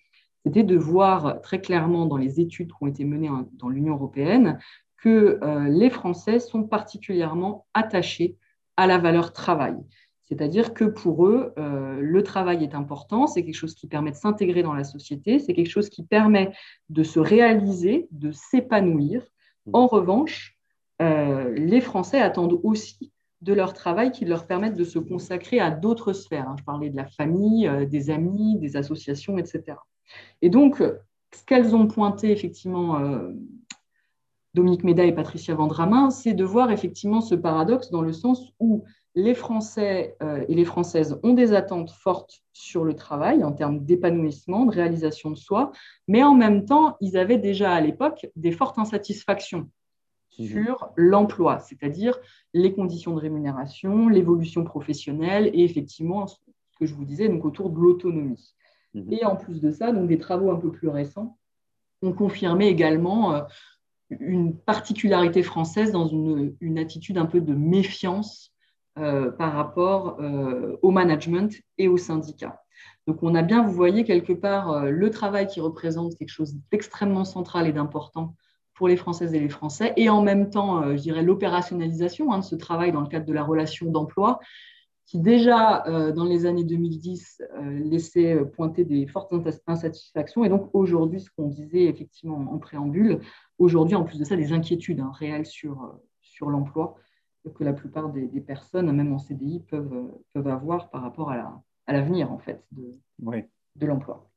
c'était 0.44 0.64
de 0.64 0.76
voir 0.76 1.40
très 1.43 1.61
clairement 1.61 2.06
dans 2.06 2.17
les 2.17 2.40
études 2.40 2.69
qui 2.69 2.76
ont 2.82 2.87
été 2.87 3.05
menées 3.05 3.31
dans 3.55 3.69
l'Union 3.69 3.94
européenne 3.94 4.58
que 4.99 5.38
euh, 5.43 5.69
les 5.69 5.90
Français 5.90 6.40
sont 6.40 6.64
particulièrement 6.64 7.67
attachés 7.75 8.37
à 8.76 8.87
la 8.87 8.99
valeur 8.99 9.32
travail. 9.32 9.76
C'est-à-dire 10.25 10.75
que 10.75 10.85
pour 10.85 11.26
eux, 11.26 11.55
euh, 11.58 11.99
le 12.00 12.23
travail 12.23 12.62
est 12.62 12.75
important, 12.75 13.26
c'est 13.26 13.45
quelque 13.45 13.54
chose 13.54 13.75
qui 13.75 13.87
permet 13.87 14.11
de 14.11 14.16
s'intégrer 14.16 14.62
dans 14.62 14.75
la 14.75 14.85
société, 14.85 15.38
c'est 15.38 15.54
quelque 15.54 15.71
chose 15.71 15.88
qui 15.88 16.02
permet 16.02 16.52
de 16.90 17.02
se 17.02 17.18
réaliser, 17.18 18.09
de 18.11 18.30
s'épanouir. 18.33 19.23
Mmh. 19.66 19.71
En 19.73 19.87
revanche, 19.87 20.59
euh, 21.00 21.54
les 21.54 21.80
Français 21.80 22.21
attendent 22.21 22.61
aussi 22.62 23.12
de 23.40 23.54
leur 23.54 23.73
travail 23.73 24.11
qui 24.11 24.25
leur 24.25 24.47
permettent 24.47 24.76
de 24.76 24.85
se 24.85 24.99
consacrer 24.99 25.61
à 25.61 25.71
d'autres 25.71 26.12
sphères. 26.12 26.49
Hein. 26.49 26.57
Je 26.59 26.64
parlais 26.64 26.90
de 26.90 26.97
la 26.97 27.07
famille, 27.07 27.71
des 27.88 28.11
amis, 28.11 28.59
des 28.59 28.76
associations, 28.76 29.38
etc. 29.38 29.76
Et 30.43 30.50
donc, 30.50 30.83
ce 31.35 31.45
qu'elles 31.45 31.75
ont 31.75 31.87
pointé 31.87 32.31
effectivement, 32.31 32.99
euh, 33.00 33.33
Dominique 34.55 34.85
Méda 34.85 35.05
et 35.05 35.12
Patricia 35.12 35.55
Vendramin, 35.55 36.11
c'est 36.11 36.33
de 36.33 36.45
voir 36.45 36.71
effectivement 36.71 37.21
ce 37.21 37.35
paradoxe 37.35 37.91
dans 37.91 38.03
le 38.03 38.12
sens 38.12 38.53
où 38.59 38.85
les 39.15 39.35
Français 39.35 40.17
euh, 40.23 40.45
et 40.49 40.55
les 40.55 40.65
Françaises 40.65 41.19
ont 41.23 41.35
des 41.35 41.53
attentes 41.53 41.91
fortes 41.91 42.43
sur 42.53 42.85
le 42.85 42.95
travail 42.95 43.45
en 43.45 43.53
termes 43.53 43.85
d'épanouissement, 43.85 44.65
de 44.65 44.71
réalisation 44.71 45.31
de 45.31 45.37
soi, 45.37 45.73
mais 46.07 46.23
en 46.23 46.35
même 46.35 46.65
temps, 46.65 46.97
ils 47.00 47.17
avaient 47.17 47.38
déjà 47.38 47.73
à 47.73 47.81
l'époque 47.81 48.29
des 48.37 48.53
fortes 48.53 48.79
insatisfactions 48.79 49.69
mmh. 50.38 50.45
sur 50.45 50.91
l'emploi, 50.97 51.59
c'est-à-dire 51.59 52.19
les 52.55 52.73
conditions 52.73 53.15
de 53.15 53.21
rémunération, 53.21 54.09
l'évolution 54.09 54.65
professionnelle 54.65 55.50
et 55.53 55.65
effectivement 55.65 56.27
ce 56.27 56.37
que 56.79 56.87
je 56.87 56.95
vous 56.95 57.05
disais, 57.05 57.29
donc 57.29 57.45
autour 57.45 57.71
de 57.71 57.79
l'autonomie. 57.79 58.55
Mhm. 58.95 59.12
Et 59.12 59.25
en 59.25 59.37
plus 59.37 59.61
de 59.61 59.71
ça, 59.71 59.92
donc 59.92 60.09
des 60.09 60.18
travaux 60.18 60.50
un 60.50 60.57
peu 60.57 60.71
plus 60.71 60.88
récents 60.88 61.38
ont 62.02 62.12
confirmé 62.12 62.68
également 62.68 63.35
euh, 63.35 63.40
une 64.11 64.57
particularité 64.57 65.42
française 65.42 65.92
dans 65.92 66.07
une, 66.07 66.78
attitude 66.78 67.18
un 67.18 67.26
peu 67.26 67.40
de 67.40 67.54
méfiance 67.54 68.52
euh, 68.99 69.30
par 69.30 69.52
rapport 69.52 70.18
euh, 70.21 70.76
au 70.83 70.90
management 70.90 71.54
et 71.76 71.88
aux 71.88 71.99
syndicats. 71.99 72.62
Donc 73.07 73.23
on 73.23 73.35
a 73.35 73.42
bien, 73.42 73.62
vous 73.62 73.73
voyez 73.73 74.04
quelque 74.04 74.33
part, 74.33 74.85
le 74.87 75.11
travail 75.11 75.47
qui 75.47 75.61
représente 75.61 76.16
quelque 76.16 76.30
chose 76.30 76.57
d'extrêmement 76.71 77.25
central 77.25 77.66
et 77.66 77.73
d'important 77.73 78.35
pour 78.75 78.87
les 78.87 78.97
Françaises 78.97 79.35
et 79.35 79.40
les 79.40 79.49
Français, 79.49 79.92
et 79.97 80.09
en 80.09 80.23
même 80.23 80.50
temps, 80.50 80.95
je 80.95 81.02
dirais, 81.02 81.23
l'opérationnalisation 81.23 82.33
hein, 82.33 82.38
de 82.38 82.45
ce 82.45 82.54
travail 82.54 82.92
dans 82.92 83.00
le 83.00 83.09
cadre 83.09 83.26
de 83.26 83.33
la 83.33 83.42
relation 83.42 83.90
d'emploi, 83.90 84.38
qui 85.09 85.19
déjà 85.19 85.87
euh, 85.87 86.12
dans 86.12 86.27
les 86.27 86.45
années 86.45 86.65
2010 86.65 87.43
euh, 87.43 87.79
laissait 87.79 88.35
euh, 88.35 88.45
pointer 88.45 88.85
des 88.85 89.07
fortes 89.07 89.33
insatisfactions. 89.67 90.45
Et 90.45 90.50
donc 90.50 90.69
aujourd'hui, 90.75 91.21
ce 91.21 91.31
qu'on 91.31 91.49
disait 91.49 91.85
effectivement 91.85 92.37
en 92.53 92.59
préambule, 92.59 93.21
aujourd'hui 93.59 93.97
en 93.97 94.05
plus 94.05 94.19
de 94.19 94.25
ça, 94.25 94.37
des 94.37 94.53
inquiétudes 94.53 95.00
hein, 95.00 95.11
réelles 95.15 95.47
sur, 95.47 95.99
sur 96.21 96.50
l'emploi 96.50 96.95
que 97.55 97.65
la 97.65 97.73
plupart 97.73 98.11
des, 98.11 98.29
personnes, 98.43 98.93
même 98.93 99.11
en 99.15 99.19
CDI, 99.19 99.61
peuvent, 99.61 100.12
peuvent 100.35 100.49
avoir 100.49 100.91
par 100.91 101.00
rapport 101.00 101.31
à 101.31 101.62
l'avenir, 101.91 102.31
en 102.31 102.38
fait, 102.38 102.62
de, 102.73 102.95
de 103.77 103.87
l'emploi. 103.87 104.29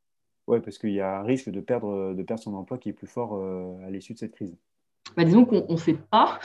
Oui, 0.48 0.62
parce 0.62 0.78
qu'il 0.78 0.94
y 0.94 1.02
a 1.02 1.20
un 1.20 1.24
risque 1.24 1.50
de 1.50 1.60
perdre, 1.60 2.14
de 2.14 2.24
perdre 2.24 2.42
son 2.42 2.54
emploi 2.54 2.78
qui 2.78 2.88
est 2.88 2.94
plus 2.94 3.08
fort 3.08 3.36
à 3.84 3.90
l'issue 3.90 4.14
de 4.14 4.20
cette 4.20 4.32
crise. 4.32 4.56
Bah, 5.18 5.26
disons 5.26 5.46
qu'on 5.46 5.66
ne 5.72 5.78
sait 5.78 5.98
pas, 6.10 6.40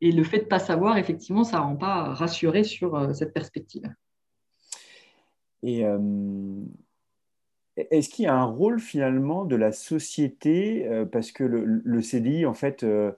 et 0.00 0.12
le 0.12 0.24
fait 0.24 0.38
de 0.38 0.44
ne 0.44 0.48
pas 0.48 0.58
savoir, 0.58 0.96
effectivement, 0.96 1.44
ça 1.44 1.58
ne 1.58 1.62
rend 1.62 1.76
pas 1.76 2.14
rassuré 2.14 2.64
sur 2.64 3.14
cette 3.14 3.34
perspective. 3.34 3.84
Et 5.62 5.84
est-ce 7.90 8.08
qu'il 8.08 8.24
y 8.24 8.28
a 8.28 8.34
un 8.34 8.44
rôle 8.44 8.80
finalement 8.80 9.44
de 9.44 9.56
la 9.56 9.72
société 9.72 10.86
euh, 10.88 11.04
Parce 11.04 11.32
que 11.32 11.44
le, 11.44 12.02
CDI, 12.02 12.44
en 12.44 12.54
fait, 12.54 12.82
euh, 12.82 13.12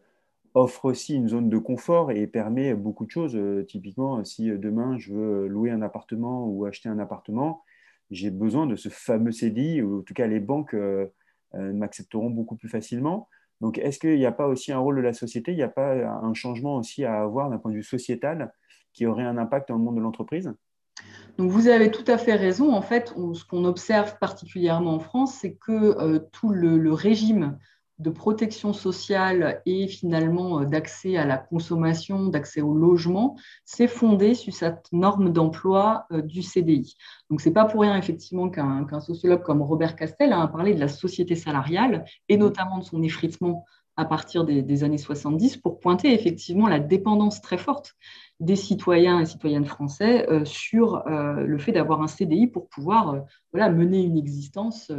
offre 0.55 0.85
aussi 0.87 1.15
une 1.15 1.29
zone 1.29 1.49
de 1.49 1.59
confort 1.59 2.11
et 2.11 2.27
permet 2.27 2.75
beaucoup 2.75 3.07
de 3.07 3.11
choses. 3.11 3.37
Euh, 3.37 3.65
typiquement, 3.65 4.23
si 4.25 4.51
demain 4.51 4.99
je 4.99 5.13
veux 5.15 5.47
louer 5.47 5.71
un 5.71 5.83
appartement 5.83 6.47
ou 6.47 6.67
acheter 6.67 6.89
un 6.89 6.99
appartement, 6.99 7.65
j'ai 8.11 8.31
besoin 8.31 8.67
de 8.67 8.77
ce 8.77 8.89
fameux 8.89 9.33
CDI, 9.33 9.83
ou 9.83 10.01
en 10.01 10.03
tout 10.03 10.15
cas 10.15 10.27
les 10.27 10.41
banques 10.41 10.75
m'accepteront 11.55 12.31
beaucoup 12.31 12.57
plus 12.57 12.69
facilement. 12.69 13.29
Donc, 13.61 13.79
est-ce 13.79 13.99
qu'il 13.99 14.17
n'y 14.17 14.27
a 14.27 14.33
pas 14.33 14.47
aussi 14.47 14.73
un 14.73 14.79
rôle 14.79 14.97
de 14.97 15.03
la 15.03 15.13
société? 15.13 15.53
Il 15.53 15.57
n'y 15.57 15.63
a 15.63 15.69
pas 15.69 15.95
un 15.95 16.35
changement 16.35 16.77
aussi 16.77 17.05
à 17.05 17.21
avoir 17.21 17.51
d'un 17.51 17.59
point 17.59 17.71
de 17.71 17.77
vue 17.77 17.83
sociétal 17.83 18.53
qui 18.93 19.07
aurait 19.07 19.25
un 19.25 19.39
impact 19.39 19.69
dans 19.69 19.77
le 19.77 19.83
monde 19.83 19.97
de 19.97 20.01
l'entreprise? 20.01 20.53
Donc 21.39 21.51
vous 21.51 21.69
avez 21.69 21.91
tout 21.91 22.05
à 22.07 22.19
fait 22.19 22.35
raison. 22.35 22.75
En 22.75 22.83
fait, 22.83 23.15
ce 23.35 23.45
qu'on 23.45 23.65
observe 23.65 24.19
particulièrement 24.19 24.95
en 24.95 25.01
France, 25.01 25.35
c'est 25.41 25.55
que 25.55 25.73
euh, 25.73 26.19
tout 26.33 26.51
le, 26.51 26.93
régime 26.93 27.59
de 28.01 28.11
protection 28.11 28.73
sociale 28.73 29.63
et 29.67 29.87
finalement 29.87 30.61
euh, 30.61 30.65
d'accès 30.65 31.17
à 31.17 31.25
la 31.25 31.39
consommation, 31.39 32.27
d'accès 32.27 32.61
au 32.61 32.75
logement, 32.75 33.37
s'est 33.65 33.89
fondé 33.89 34.35
sur 34.35 34.53
cette 34.53 34.87
norme 34.93 35.31
d'emploi 35.31 36.07
euh, 36.13 36.23
du 36.23 36.43
CDI. 36.43 36.97
Donc 37.31 37.41
ce 37.41 37.49
n'est 37.49 37.53
pas 37.53 37.65
pour 37.65 37.83
rien 37.83 37.97
effectivement 37.97 38.49
qu'un 38.51 39.01
sociologue 39.01 39.43
comme 39.43 39.63
Robert 39.63 39.97
Castel 39.97 40.33
a 40.33 40.47
parlé 40.49 40.75
de 40.75 40.81
la 40.81 40.89
société 40.89 41.37
salariale 41.37 42.05
et 42.29 42.37
mmh. 42.37 42.41
notamment 42.41 42.79
de 42.79 42.85
son 42.85 43.03
effritement 43.03 43.65
à 44.01 44.05
partir 44.07 44.45
des, 44.45 44.85
années 44.85 44.99
70 44.99 45.59
pour 45.59 45.79
pointer 45.79 46.15
effectivement 46.15 46.67
la 46.69 46.81
dépendance 46.81 47.43
très 47.43 47.59
forte 47.59 47.95
des 48.39 48.57
citoyens 48.57 49.21
et 49.21 49.27
citoyennes 49.27 49.67
français 49.67 50.27
euh, 50.31 50.45
sur 50.47 51.07
euh, 51.07 51.45
le 51.45 51.59
fait 51.59 51.73
d'avoir 51.73 52.01
un 52.01 52.07
CDI 52.07 52.47
pour 52.47 52.69
pouvoir 52.69 53.11
euh, 53.11 53.21
voilà, 53.53 53.69
mener 53.69 54.01
une 54.01 54.17
existence 54.17 54.91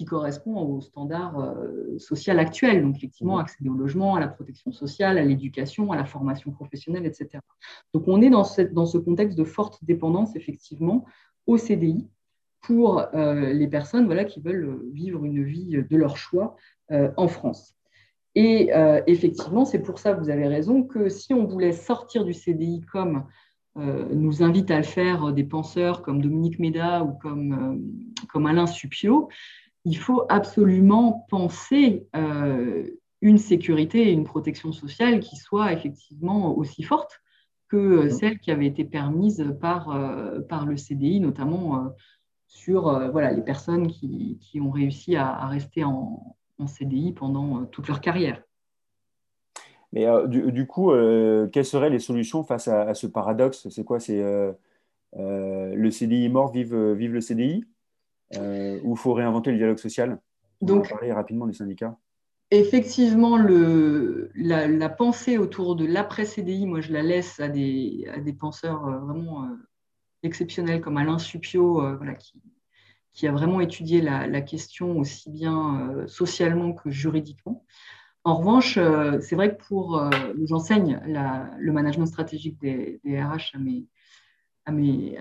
qui 0.00 0.06
correspond 0.06 0.56
au 0.56 0.80
standard 0.80 1.54
social 1.98 2.38
actuel. 2.38 2.82
Donc, 2.82 2.96
effectivement, 2.96 3.36
mmh. 3.36 3.40
accéder 3.40 3.68
au 3.68 3.74
logement, 3.74 4.14
à 4.14 4.20
la 4.20 4.28
protection 4.28 4.72
sociale, 4.72 5.18
à 5.18 5.24
l'éducation, 5.24 5.92
à 5.92 5.96
la 5.96 6.06
formation 6.06 6.50
professionnelle, 6.52 7.04
etc. 7.04 7.40
Donc, 7.92 8.08
on 8.08 8.22
est 8.22 8.30
dans, 8.30 8.44
cette, 8.44 8.72
dans 8.72 8.86
ce 8.86 8.96
contexte 8.96 9.36
de 9.36 9.44
forte 9.44 9.84
dépendance, 9.84 10.36
effectivement, 10.36 11.04
au 11.46 11.58
CDI 11.58 12.08
pour 12.62 13.04
les 13.12 13.68
personnes 13.68 14.06
voilà, 14.06 14.24
qui 14.24 14.40
veulent 14.40 14.80
vivre 14.92 15.24
une 15.24 15.44
vie 15.44 15.82
de 15.82 15.96
leur 15.96 16.16
choix 16.16 16.56
en 16.90 17.28
France. 17.28 17.76
Et 18.34 18.72
euh, 18.74 19.02
effectivement, 19.06 19.64
c'est 19.64 19.80
pour 19.80 19.98
ça, 19.98 20.12
vous 20.12 20.30
avez 20.30 20.46
raison, 20.46 20.82
que 20.82 21.08
si 21.08 21.34
on 21.34 21.46
voulait 21.46 21.72
sortir 21.72 22.24
du 22.24 22.32
CDI 22.32 22.82
comme 22.92 23.24
euh, 23.76 24.08
nous 24.12 24.42
invitent 24.42 24.70
à 24.70 24.76
le 24.76 24.84
faire 24.84 25.32
des 25.32 25.44
penseurs 25.44 26.02
comme 26.02 26.20
Dominique 26.20 26.58
Méda 26.58 27.02
ou 27.02 27.12
comme, 27.14 27.52
euh, 27.52 28.26
comme 28.28 28.46
Alain 28.46 28.66
Supio, 28.66 29.28
il 29.84 29.96
faut 29.96 30.24
absolument 30.28 31.26
penser 31.30 32.06
une 33.22 33.38
sécurité 33.38 34.08
et 34.08 34.12
une 34.12 34.24
protection 34.24 34.72
sociale 34.72 35.20
qui 35.20 35.36
soient 35.36 35.72
effectivement 35.72 36.56
aussi 36.56 36.82
fortes 36.82 37.20
que 37.68 38.04
mmh. 38.04 38.10
celles 38.10 38.38
qui 38.38 38.50
avaient 38.50 38.66
été 38.66 38.84
permises 38.84 39.56
par, 39.60 39.96
par 40.48 40.66
le 40.66 40.76
CDI, 40.76 41.20
notamment 41.20 41.92
sur 42.46 43.10
voilà, 43.10 43.32
les 43.32 43.42
personnes 43.42 43.88
qui, 43.88 44.38
qui 44.40 44.60
ont 44.60 44.70
réussi 44.70 45.16
à, 45.16 45.28
à 45.28 45.46
rester 45.48 45.84
en, 45.84 46.36
en 46.60 46.66
CDI 46.66 47.12
pendant 47.12 47.62
euh, 47.62 47.64
toute 47.64 47.88
leur 47.88 48.00
carrière. 48.00 48.42
Mais 49.92 50.06
euh, 50.06 50.28
du, 50.28 50.66
coup, 50.66 50.92
euh, 50.92 51.48
quelles 51.48 51.64
seraient 51.64 51.90
les 51.90 51.98
solutions 51.98 52.44
face 52.44 52.68
à, 52.68 52.94
ce 52.94 53.08
paradoxe? 53.08 53.68
C'est 53.70 53.84
quoi? 53.84 53.98
C'est 53.98 54.22
le 55.16 55.90
CDI 55.90 56.28
mort, 56.28 56.52
vive, 56.52 56.76
vive 56.92 57.12
le 57.12 57.20
CDI 57.20 57.64
Ou 58.36 58.92
il 58.92 58.96
faut 58.96 59.12
réinventer 59.12 59.50
le 59.50 59.56
dialogue 59.56 59.78
social 59.78 60.20
Donc, 60.60 60.80
on 60.80 60.82
va 60.82 60.88
parler 60.90 61.12
rapidement 61.12 61.46
des 61.46 61.54
syndicats. 61.54 61.96
Effectivement, 62.52 63.36
le, 63.36 64.30
la, 64.34 64.88
pensée 64.88 65.38
autour 65.38 65.76
de 65.76 65.86
l'après-CDI, 65.86 66.66
moi, 66.66 66.80
je 66.80 66.92
la 66.92 67.02
laisse 67.02 67.38
à 67.38 67.48
des, 67.48 68.08
à 68.12 68.18
des 68.18 68.32
penseurs 68.32 68.82
vraiment 69.00 69.48
exceptionnels 70.22 70.80
comme 70.80 70.96
Alain 70.96 71.18
Supio, 71.18 71.74
voilà, 71.96 72.14
qui, 72.14 72.42
qui 73.12 73.26
a 73.26 73.32
vraiment 73.32 73.60
étudié 73.60 74.00
la, 74.00 74.40
question 74.40 74.98
aussi 74.98 75.30
bien 75.30 75.90
euh, 75.90 76.06
socialement 76.06 76.72
que 76.72 76.90
juridiquement. 76.90 77.64
En 78.24 78.36
revanche, 78.36 78.76
euh, 78.76 79.18
c'est 79.20 79.36
vrai 79.36 79.56
que 79.56 79.62
pour, 79.64 79.98
euh, 79.98 80.10
j'enseigne 80.44 81.00
le 81.06 81.72
management 81.72 82.06
stratégique 82.06 82.58
des, 82.60 83.00
RH 83.04 83.54
à 83.54 83.58
mes, 83.58 83.86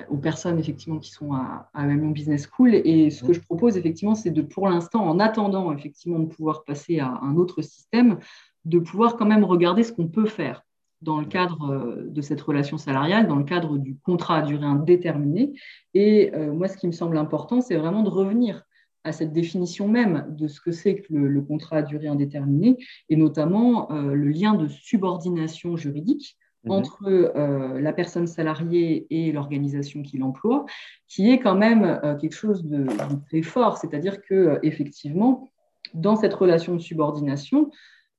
aux 0.10 0.18
personnes 0.18 0.60
effectivement 0.60 1.00
qui 1.00 1.12
sont 1.12 1.34
à, 1.34 1.70
à 1.74 1.88
Business 1.88 2.48
School. 2.51 2.75
Et 2.75 3.10
ce 3.10 3.24
que 3.24 3.34
je 3.34 3.41
propose 3.41 3.77
effectivement, 3.77 4.15
c'est 4.15 4.32
de, 4.32 4.41
pour 4.41 4.68
l'instant, 4.68 5.06
en 5.06 5.20
attendant 5.20 5.72
effectivement 5.72 6.20
de 6.20 6.25
pouvoir 6.25 6.63
passer 6.63 7.00
à 7.00 7.20
un 7.22 7.36
autre 7.36 7.62
système, 7.62 8.20
de 8.65 8.79
pouvoir 8.79 9.15
quand 9.15 9.25
même 9.25 9.44
regarder 9.44 9.84
ce 9.84 9.91
qu'on 9.91 10.08
peut 10.08 10.25
faire 10.25 10.63
dans 11.01 11.20
le 11.20 11.25
cadre 11.25 11.72
euh, 11.72 12.03
de 12.08 12.22
cette 12.22 12.41
relation 12.41 12.77
salariale, 12.77 13.27
dans 13.27 13.38
le 13.38 13.44
cadre 13.44 13.77
du 13.77 13.96
contrat 13.98 14.38
à 14.38 14.41
durée 14.41 14.65
indéterminée. 14.65 15.53
Et 15.94 16.34
euh, 16.36 16.51
moi, 16.51 16.68
ce 16.68 16.77
qui 16.77 16.88
me 16.88 16.91
semble 16.91 17.18
important, 17.18 17.62
c'est 17.62 17.75
vraiment 17.75 18.03
de 18.03 18.10
revenir 18.10 18.63
à 19.06 19.13
cette 19.13 19.32
définition 19.32 19.88
même 19.88 20.25
de 20.38 20.48
ce 20.48 20.60
que 20.60 20.72
c'est 20.72 20.96
que 20.96 21.13
le, 21.13 21.41
contrat 21.41 21.77
à 21.77 21.82
durée 21.84 22.08
indéterminée, 22.08 22.77
et 23.08 23.15
notamment 23.15 23.89
euh, 23.91 24.13
le 24.13 24.29
lien 24.29 24.56
de 24.56 24.68
subordination 24.68 25.77
juridique 25.77 26.38
mhm. 26.63 26.72
entre 26.72 27.80
la 27.80 27.94
personne 27.94 28.28
salariée 28.28 29.08
et 29.10 29.32
l'organisation 29.32 30.01
qui 30.01 30.18
l'emploie, 30.18 30.66
qui 31.08 31.32
est 31.32 31.39
quand 31.39 31.56
même 31.56 32.00
quelque 32.20 32.36
chose 32.36 32.63
de, 32.66 32.86
très 33.28 33.42
fort. 33.42 33.78
C'est-à-dire 33.78 34.22
que 34.22 34.60
effectivement, 34.63 35.50
dans 35.94 36.16
cette 36.16 36.34
relation 36.34 36.75
de 36.75 36.82
subordination, 36.82 37.72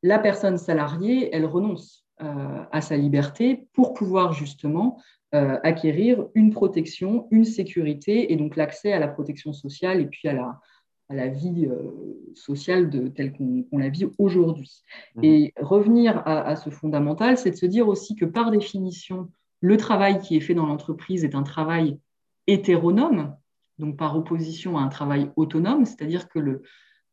la 0.03 0.19
personne 0.19 0.57
salariée, 0.57 1.29
elle 1.33 1.47
renonce 1.47 2.05
euh, 2.23 2.65
à 2.71 2.81
sa 2.81 2.97
liberté 2.97 3.67
pour 3.73 3.95
pouvoir 3.95 4.33
justement 4.33 5.01
euh, 5.35 5.59
acquérir 5.63 6.27
une 6.35 6.51
protection, 6.51 7.29
une 7.31 7.45
sécurité 7.45 8.33
et 8.33 8.37
donc 8.37 8.57
l'accès 8.57 8.93
à 8.93 8.99
la 8.99 9.09
protection 9.09 9.53
sociale 9.53 10.01
et 10.01 10.07
puis 10.07 10.29
à 10.29 10.35
la, 10.35 10.61
à 11.11 11.15
la 11.15 11.27
vie 11.27 11.67
euh, 11.67 11.91
sociale 12.35 12.89
de, 12.89 13.09
telle 13.09 13.33
qu'on 13.33 13.79
la 13.79 13.89
vit 13.89 14.07
aujourd'hui. 14.19 14.83
Mmh. 15.17 15.25
Et 15.25 15.53
revenir 15.61 16.23
à, 16.25 16.55
ce 16.57 16.71
fondamental, 16.71 17.37
c'est 17.37 17.51
de 17.51 17.57
se 17.57 17.67
dire 17.67 17.89
aussi 17.89 18.15
que 18.15 18.25
par 18.25 18.51
définition, 18.51 19.29
le 19.61 19.77
travail 19.77 20.21
qui 20.21 20.37
est 20.37 20.41
fait 20.41 20.55
dans 20.55 20.67
l'entreprise 20.67 21.25
est 21.25 21.35
un 21.35 21.43
travail 21.43 21.99
hétéronome, 22.47 23.35
donc 23.79 23.97
par 23.97 24.17
opposition 24.17 24.79
à 24.79 24.83
un 24.83 24.89
travail 24.89 25.31
autonome, 25.37 25.85
c'est-à-dire 25.85 26.29
que 26.29 26.39
le, 26.39 26.63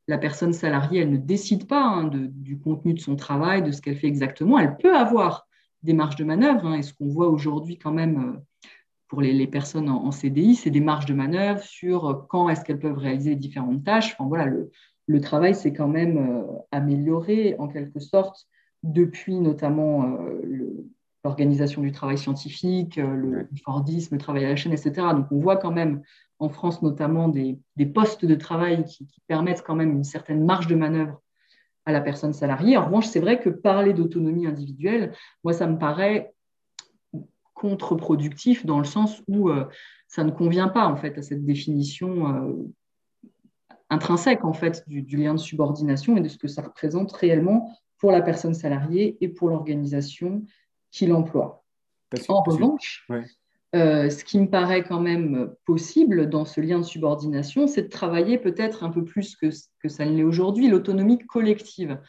la 0.07 0.19
personne 0.19 0.53
salariée, 0.53 1.01
elle 1.01 1.11
ne 1.11 1.17
décide 1.17 1.67
pas 1.67 1.83
hein, 1.83 2.09
du 2.13 2.59
contenu 2.59 2.93
de 2.93 2.99
son 2.99 3.15
travail, 3.15 3.63
de 3.63 3.71
ce 3.71 3.81
qu'elle 3.81 3.97
fait 3.97 4.07
exactement. 4.07 4.59
Elle 4.59 4.77
peut 4.77 4.95
avoir 4.95 5.47
des 5.83 5.93
marges 5.93 6.15
de 6.15 6.23
manœuvre. 6.23 6.65
Hein, 6.65 6.75
et 6.75 6.83
ce 6.83 6.93
qu'on 6.93 7.07
voit 7.07 7.29
aujourd'hui 7.29 7.77
quand 7.77 7.91
même 7.91 8.35
euh, 8.35 8.39
pour 9.07 9.21
les, 9.21 9.47
personnes 9.47 9.89
en, 9.89 10.11
CDI, 10.11 10.55
c'est 10.55 10.69
des 10.69 10.81
marges 10.81 11.05
de 11.05 11.13
manœuvre 11.13 11.61
sur 11.61 12.07
euh, 12.07 12.13
quand 12.29 12.49
est-ce 12.49 12.63
qu'elles 12.63 12.79
peuvent 12.79 12.97
réaliser 12.97 13.35
différentes 13.35 13.83
tâches. 13.83 14.15
Enfin, 14.17 14.27
voilà, 14.27 14.45
le, 14.45 15.21
travail 15.21 15.55
s'est 15.55 15.73
quand 15.73 15.87
même 15.87 16.17
euh, 16.17 16.43
amélioré 16.71 17.55
en 17.59 17.67
quelque 17.67 17.99
sorte 17.99 18.47
depuis 18.83 19.39
notamment 19.39 20.17
l'organisation 21.23 21.81
du 21.81 21.91
travail 21.91 22.17
scientifique, 22.17 22.97
le 22.97 23.47
Fordisme, 23.65 24.15
le 24.15 24.21
travail 24.21 24.45
à 24.45 24.49
la 24.49 24.55
chaîne, 24.55 24.71
etc. 24.71 24.91
Donc 25.13 25.25
on 25.31 25.39
voit 25.39 25.57
quand 25.57 25.71
même 25.71 26.03
en 26.39 26.49
France 26.49 26.81
notamment 26.81 27.27
des, 27.27 27.59
postes 27.93 28.25
de 28.25 28.35
travail 28.35 28.83
qui, 28.85 29.07
permettent 29.27 29.63
quand 29.63 29.75
même 29.75 29.91
une 29.91 30.03
certaine 30.03 30.45
marge 30.45 30.67
de 30.67 30.75
manœuvre 30.75 31.21
à 31.85 31.91
la 31.91 32.01
personne 32.01 32.33
salariée. 32.33 32.77
En 32.77 32.85
revanche, 32.85 33.07
c'est 33.07 33.19
vrai 33.19 33.39
que 33.39 33.49
parler 33.49 33.93
d'autonomie 33.93 34.47
individuelle, 34.47 35.13
moi, 35.43 35.53
ça 35.53 35.67
me 35.67 35.77
paraît 35.77 36.33
contre-productif 37.57 38.65
dans 38.65 38.77
le 38.77 38.85
sens 38.85 39.23
où 39.27 39.49
euh, 39.49 39.65
ça 40.07 40.23
ne 40.23 40.31
convient 40.31 40.67
pas 40.67 40.85
en 40.85 40.95
fait 40.95 41.17
à 41.17 41.21
cette 41.21 41.43
définition 41.43 42.35
euh, 42.35 42.53
intrinsèque 43.89 44.45
en 44.45 44.53
fait 44.53 44.83
du, 44.87 45.17
lien 45.17 45.33
de 45.33 45.39
subordination 45.39 46.17
et 46.17 46.21
de 46.21 46.27
ce 46.27 46.37
que 46.37 46.47
ça 46.47 46.61
représente 46.61 47.11
réellement 47.13 47.71
pour 47.97 48.11
la 48.11 48.21
personne 48.21 48.53
salariée 48.53 49.17
et 49.21 49.27
pour 49.27 49.49
l'organisation 49.49 50.45
qui 50.91 51.07
l'emploie. 51.07 51.63
En 52.29 52.41
revanche, 52.43 53.07
euh, 53.75 54.09
ce 54.09 54.23
qui 54.23 54.39
me 54.39 54.49
paraît 54.49 54.83
quand 54.83 55.01
même 55.01 55.53
possible 55.65 56.29
dans 56.29 56.45
ce 56.45 56.61
lien 56.61 56.77
de 56.77 56.85
subordination, 56.85 57.67
c'est 57.67 57.83
de 57.83 57.89
travailler 57.89 58.37
peut-être 58.37 58.83
un 58.83 58.91
peu 58.91 59.03
plus 59.03 59.35
que, 59.35 59.47
que 59.81 59.89
ça 59.89 60.05
ne 60.05 60.15
l'est 60.15 60.23
aujourd'hui, 60.23 60.69
l'autonomie 60.69 61.17
collective. 61.17 61.99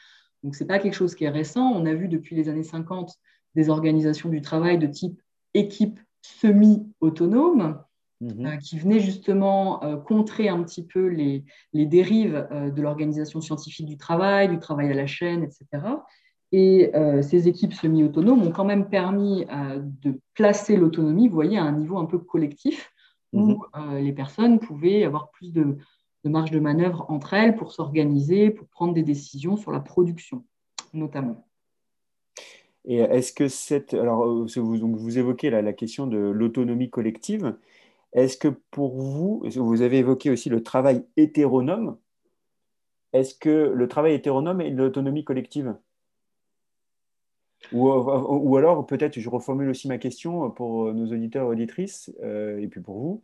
Donc, 0.44 0.54
ce 0.54 0.62
n'est 0.62 0.68
pas 0.68 0.78
quelque 0.78 0.94
chose 0.94 1.16
qui 1.16 1.24
est 1.24 1.30
récent. 1.30 1.72
On 1.72 1.84
a 1.86 1.94
vu 1.94 2.06
depuis 2.06 2.36
les 2.36 2.48
années 2.48 2.62
50 2.62 3.12
des 3.56 3.70
organisations 3.70 4.28
du 4.28 4.40
travail 4.40 4.78
de 4.78 4.86
type 4.86 5.20
équipe 5.58 5.98
semi-autonome, 6.22 7.82
mhm. 8.20 8.46
euh, 8.46 8.56
qui 8.56 8.78
venaient 8.78 9.00
justement 9.00 9.82
euh, 9.82 9.96
contrer 9.96 10.48
un 10.48 10.62
petit 10.62 10.84
peu 10.84 11.06
les, 11.06 11.44
dérives 11.72 12.46
euh, 12.50 12.70
de 12.70 12.82
l'organisation 12.82 13.40
scientifique 13.40 13.86
du 13.86 13.96
travail, 13.96 14.48
du 14.48 14.58
travail 14.58 14.90
à 14.90 14.94
la 14.94 15.06
chaîne, 15.06 15.42
etc. 15.42 15.66
Et 16.50 16.92
ces 17.20 17.46
équipes 17.46 17.74
semi-autonomes 17.74 18.40
ont 18.40 18.52
quand 18.52 18.64
même 18.64 18.88
permis 18.88 19.44
de 20.02 20.18
placer 20.32 20.78
l'autonomie, 20.78 21.28
vous 21.28 21.34
voyez, 21.34 21.58
à 21.58 21.62
un 21.62 21.72
niveau 21.72 21.98
un 21.98 22.06
peu 22.06 22.18
collectif, 22.18 22.90
où 23.34 23.58
mhm. 23.76 23.98
les 23.98 24.14
personnes 24.14 24.58
pouvaient 24.58 25.04
avoir 25.04 25.30
plus 25.30 25.52
de, 25.52 25.76
de 26.24 26.30
marge 26.30 26.50
de 26.50 26.58
manœuvre 26.58 27.04
entre 27.10 27.34
elles 27.34 27.54
pour 27.54 27.72
s'organiser, 27.72 28.48
pour 28.48 28.66
prendre 28.68 28.94
des 28.94 29.02
décisions 29.02 29.58
sur 29.58 29.72
la 29.72 29.80
production, 29.80 30.42
notamment. 30.94 31.47
Et 32.88 32.96
est-ce 32.96 33.32
que 33.34 33.48
cette. 33.48 33.94
Alors, 33.94 34.24
euh, 34.24 34.46
vous, 34.56 34.78
donc 34.78 34.96
vous 34.96 35.18
évoquez 35.18 35.50
la, 35.50 35.72
question 35.74 36.06
de 36.06 36.16
l'autonomie 36.18 36.88
collective. 36.90 37.54
Est-ce 38.14 38.38
que 38.38 38.48
pour 38.48 38.96
vous, 38.96 39.44
vous 39.54 39.82
avez 39.82 39.98
évoqué 39.98 40.30
aussi 40.30 40.48
le 40.48 40.62
travail 40.62 41.04
hétéronome, 41.18 41.98
est-ce 43.12 43.34
que 43.34 43.48
le 43.74 43.88
travail 43.88 44.14
hétéronome 44.14 44.62
est 44.62 44.70
l'autonomie 44.70 45.24
collective? 45.24 45.76
Ou, 47.72 47.90
ou, 47.90 48.56
alors, 48.56 48.86
peut-être, 48.86 49.20
je 49.20 49.28
reformule 49.28 49.68
aussi 49.68 49.88
ma 49.88 49.98
question 49.98 50.50
pour 50.50 50.92
nos 50.94 51.12
auditeurs 51.12 51.48
et 51.48 51.50
auditrices, 51.50 52.10
euh, 52.22 52.58
et 52.58 52.68
puis 52.68 52.80
pour 52.80 52.98
vous. 52.98 53.22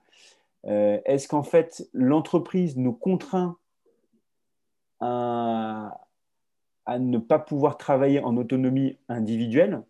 Euh, 0.66 1.00
est-ce 1.06 1.26
qu'en 1.26 1.42
fait, 1.42 1.88
l'entreprise 1.94 2.76
nous 2.76 2.92
contraint 2.92 3.56
à, 5.00 6.03
à 6.86 6.98
ne 6.98 7.18
pas 7.18 7.38
pouvoir 7.38 7.76
travailler 7.76 8.20
en 8.20 8.36
autonomie 8.36 8.98
individuelle, 9.08 9.82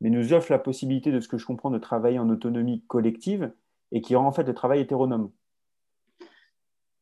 mais 0.00 0.10
nous 0.10 0.32
offre 0.32 0.52
la 0.52 0.58
possibilité, 0.58 1.12
de 1.12 1.20
ce 1.20 1.28
que 1.28 1.38
je 1.38 1.46
comprends, 1.46 1.70
de 1.70 1.78
travailler 1.78 2.18
en 2.18 2.28
autonomie 2.30 2.82
collective 2.86 3.52
et 3.92 4.00
qui 4.00 4.14
rend 4.14 4.26
en 4.26 4.32
fait 4.32 4.44
le 4.44 4.54
travail 4.54 4.80
hétéronome. 4.80 5.30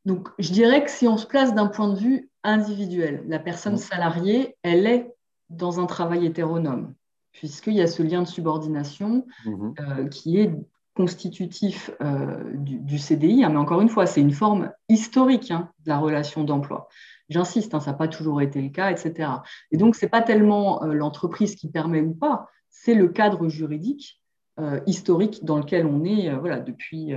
Donc, 0.04 0.28
je 0.38 0.52
dirais 0.52 0.84
que 0.84 0.90
si 0.90 1.06
on 1.06 1.18
se 1.18 1.26
place 1.26 1.54
d'un 1.54 1.66
point 1.66 1.92
de 1.92 1.98
vue 1.98 2.30
individuel, 2.42 3.22
la 3.26 3.38
personne 3.38 3.74
mmh. 3.74 3.78
salariée, 3.78 4.56
elle 4.62 4.86
est 4.86 5.14
dans 5.50 5.80
un 5.80 5.86
travail 5.86 6.24
hétéronome, 6.24 6.94
puisqu'il 7.32 7.74
y 7.74 7.82
a 7.82 7.86
ce 7.86 8.02
lien 8.02 8.22
de 8.22 8.28
subordination 8.28 9.26
mmh. 9.44 9.72
euh, 9.80 10.08
qui 10.08 10.38
est 10.38 10.50
constitutif 10.94 11.90
euh, 12.00 12.42
du, 12.54 12.98
CDI, 12.98 13.44
hein, 13.44 13.50
mais 13.50 13.58
encore 13.58 13.80
une 13.80 13.88
fois, 13.88 14.06
c'est 14.06 14.20
une 14.20 14.32
forme 14.32 14.72
historique 14.88 15.52
hein, 15.52 15.70
de 15.84 15.90
la 15.90 15.98
relation 15.98 16.42
d'emploi. 16.42 16.88
J'insiste, 17.28 17.74
hein, 17.74 17.80
ça 17.80 17.92
n'a 17.92 17.96
pas 17.96 18.08
toujours 18.08 18.40
été 18.40 18.60
le 18.60 18.70
cas, 18.70 18.90
etc. 18.90 19.30
Et 19.70 19.76
donc, 19.76 19.96
ce 19.96 20.04
n'est 20.04 20.08
pas 20.08 20.22
tellement 20.22 20.82
euh, 20.82 20.92
l'entreprise 20.92 21.56
qui 21.56 21.68
permet 21.68 22.00
ou 22.00 22.14
pas, 22.14 22.48
c'est 22.70 22.94
le 22.94 23.08
cadre 23.08 23.48
juridique 23.48 24.22
euh, 24.58 24.80
historique 24.86 25.44
dans 25.44 25.58
lequel 25.58 25.86
on 25.86 26.04
est 26.04 26.34
voilà, 26.34 26.58
depuis, 26.60 27.12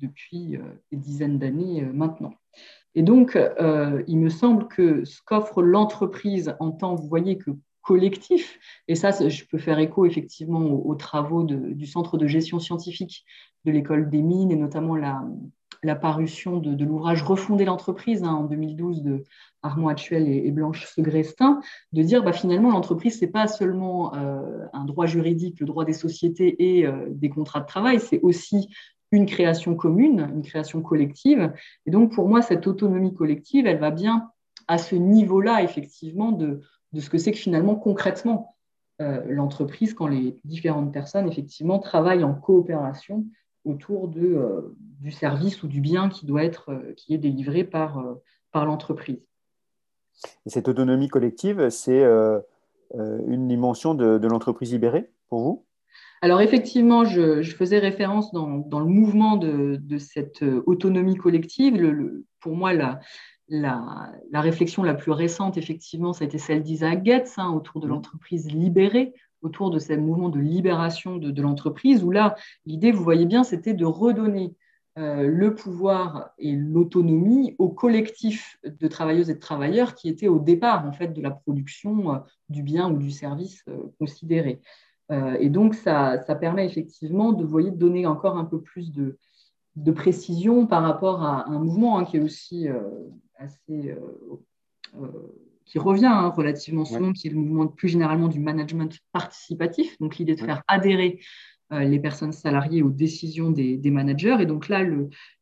depuis 0.00 0.58
des 0.90 0.96
dizaines 0.96 1.38
d'années 1.38 1.82
maintenant. 1.82 2.34
Et 2.94 3.02
donc, 3.02 3.38
il 4.06 4.18
me 4.18 4.28
semble 4.28 4.68
que 4.68 5.04
ce 5.04 5.20
qu'offre 5.24 5.62
l'entreprise 5.62 6.54
en 6.60 6.70
tant, 6.70 6.94
vous 6.94 7.08
voyez 7.08 7.38
que 7.38 7.50
collectif. 7.82 8.58
Et 8.88 8.94
ça, 8.94 9.10
je 9.28 9.44
peux 9.44 9.58
faire 9.58 9.78
écho 9.78 10.06
effectivement 10.06 10.60
aux, 10.60 10.94
travaux 10.94 11.42
du 11.44 11.86
Centre 11.86 12.16
de 12.16 12.26
gestion 12.26 12.58
scientifique 12.58 13.24
de 13.64 13.72
l'école 13.72 14.08
des 14.08 14.22
mines 14.22 14.50
et 14.50 14.56
notamment 14.56 14.96
la, 14.96 15.22
la 15.82 15.96
parution 15.96 16.58
de, 16.58 16.84
l'ouvrage 16.84 17.22
Refonder 17.22 17.64
l'entreprise 17.64 18.22
hein, 18.22 18.32
en 18.32 18.44
2012 18.44 19.02
de 19.02 19.24
Armand 19.62 19.88
Actuel 19.88 20.28
et, 20.28 20.50
Blanche 20.50 20.86
Segrestin, 20.86 21.60
de 21.92 22.02
dire 22.02 22.22
bah, 22.22 22.32
finalement 22.32 22.70
l'entreprise, 22.70 23.18
ce 23.18 23.24
n'est 23.24 23.30
pas 23.30 23.48
seulement 23.48 24.14
euh, 24.14 24.66
un 24.72 24.84
droit 24.84 25.06
juridique, 25.06 25.60
le 25.60 25.66
droit 25.66 25.84
des 25.84 25.92
sociétés 25.92 26.78
et 26.78 26.86
euh, 26.86 27.06
des 27.10 27.30
contrats 27.30 27.60
de 27.60 27.66
travail, 27.66 28.00
c'est 28.00 28.20
aussi 28.20 28.68
une 29.10 29.26
création 29.26 29.74
commune, 29.74 30.30
une 30.34 30.42
création 30.42 30.82
collective. 30.82 31.52
Et 31.86 31.90
donc 31.90 32.12
pour 32.12 32.28
moi, 32.28 32.42
cette 32.42 32.66
autonomie 32.66 33.14
collective, 33.14 33.66
elle 33.66 33.78
va 33.78 33.90
bien 33.90 34.30
à 34.68 34.78
ce 34.78 34.94
niveau-là, 34.94 35.62
effectivement, 35.62 36.32
de, 36.32 36.60
ce 36.98 37.10
que 37.10 37.18
c'est 37.18 37.32
que 37.32 37.38
finalement 37.38 37.74
concrètement 37.74 38.56
euh, 39.00 39.22
l'entreprise 39.26 39.94
quand 39.94 40.06
les 40.06 40.38
différentes 40.44 40.92
personnes 40.92 41.28
effectivement 41.28 41.78
travaillent 41.78 42.24
en 42.24 42.34
coopération 42.34 43.26
autour 43.64 44.08
de, 44.08 44.20
euh, 44.20 44.74
du 45.00 45.10
service 45.10 45.62
ou 45.62 45.68
du 45.68 45.80
bien 45.80 46.08
qui 46.08 46.26
doit 46.26 46.44
être 46.44 46.70
euh, 46.70 46.92
qui 46.96 47.14
est 47.14 47.18
délivré 47.18 47.64
par, 47.64 48.04
par 48.50 48.66
l'entreprise. 48.66 49.20
Et 50.46 50.50
cette 50.50 50.68
autonomie 50.68 51.08
collective, 51.08 51.70
c'est 51.70 52.04
une 52.94 53.48
dimension 53.48 53.94
de, 53.94 54.18
de 54.18 54.28
l'entreprise 54.28 54.72
libérée 54.72 55.10
pour 55.28 55.40
vous? 55.40 55.64
Alors 56.20 56.42
effectivement, 56.42 57.04
je, 57.04 57.42
faisais 57.42 57.78
référence 57.78 58.30
dans, 58.32 58.58
dans 58.58 58.78
le 58.78 58.86
mouvement 58.86 59.36
de, 59.36 59.76
de, 59.80 59.98
cette 59.98 60.44
autonomie 60.66 61.16
collective. 61.16 61.80
Le, 61.80 62.26
pour 62.40 62.54
moi, 62.54 62.74
la, 62.74 63.00
la, 63.48 64.40
réflexion 64.40 64.82
la 64.82 64.94
plus 64.94 65.12
récente, 65.12 65.56
effectivement, 65.56 66.12
ça 66.12 66.24
a 66.24 66.26
été 66.26 66.38
celle 66.38 66.62
d'Isaac 66.62 67.04
Getz 67.04 67.38
hein, 67.38 67.50
autour 67.50 67.80
de 67.80 67.86
mmh. 67.86 67.90
l'entreprise 67.90 68.50
libérée, 68.50 69.14
autour 69.42 69.70
de 69.70 69.78
ce 69.78 69.92
mouvement 69.94 70.28
de 70.28 70.40
libération 70.40 71.16
de, 71.16 71.42
l'entreprise, 71.42 72.02
où 72.04 72.10
là, 72.10 72.36
l'idée, 72.64 72.92
vous 72.92 73.02
voyez 73.02 73.26
bien, 73.26 73.44
c'était 73.44 73.74
de 73.74 73.84
redonner 73.84 74.54
euh, 74.98 75.26
le 75.26 75.54
pouvoir 75.54 76.30
et 76.38 76.52
l'autonomie 76.52 77.54
au 77.58 77.70
collectif 77.70 78.58
de 78.64 78.88
travailleuses 78.88 79.30
et 79.30 79.34
de 79.34 79.40
travailleurs 79.40 79.94
qui 79.94 80.08
étaient 80.10 80.28
au 80.28 80.38
départ 80.38 80.86
en 80.86 80.92
fait 80.92 81.08
de 81.08 81.22
la 81.22 81.30
production 81.30 82.14
euh, 82.14 82.18
du 82.50 82.62
bien 82.62 82.90
ou 82.90 82.98
du 82.98 83.10
service 83.10 83.62
euh, 83.68 83.90
considéré. 83.98 84.60
et 85.40 85.50
donc 85.50 85.74
ça, 85.74 86.18
permet 86.40 86.64
effectivement 86.64 87.32
de, 87.32 87.44
voyez, 87.44 87.70
de 87.70 87.76
donner 87.76 88.06
encore 88.06 88.38
un 88.38 88.44
peu 88.44 88.60
plus 88.60 88.92
de, 88.92 89.18
précision 89.92 90.66
par 90.66 90.82
rapport 90.82 91.22
à 91.22 91.48
un 91.48 91.58
mouvement 91.58 91.98
hein, 91.98 92.04
qui 92.04 92.16
est 92.16 92.20
aussi 92.20 92.66
assez, 93.36 93.94
qui 95.64 95.78
revient 95.78 96.06
hein, 96.06 96.28
relativement 96.28 96.84
souvent, 96.84 97.12
qui 97.12 97.28
est 97.28 97.30
le 97.30 97.36
mouvement 97.36 97.66
plus 97.66 97.88
généralement 97.88 98.28
du 98.28 98.40
management 98.40 98.98
participatif, 99.12 99.98
donc 100.00 100.16
l'idée 100.16 100.34
de 100.34 100.40
faire 100.40 100.62
adhérer 100.68 101.20
euh, 101.72 101.84
les 101.84 101.98
personnes 101.98 102.32
salariées 102.32 102.82
aux 102.82 102.90
décisions 102.90 103.50
des, 103.50 103.90
managers. 103.90 104.36
Et 104.40 104.46
donc 104.46 104.68
là, 104.68 104.84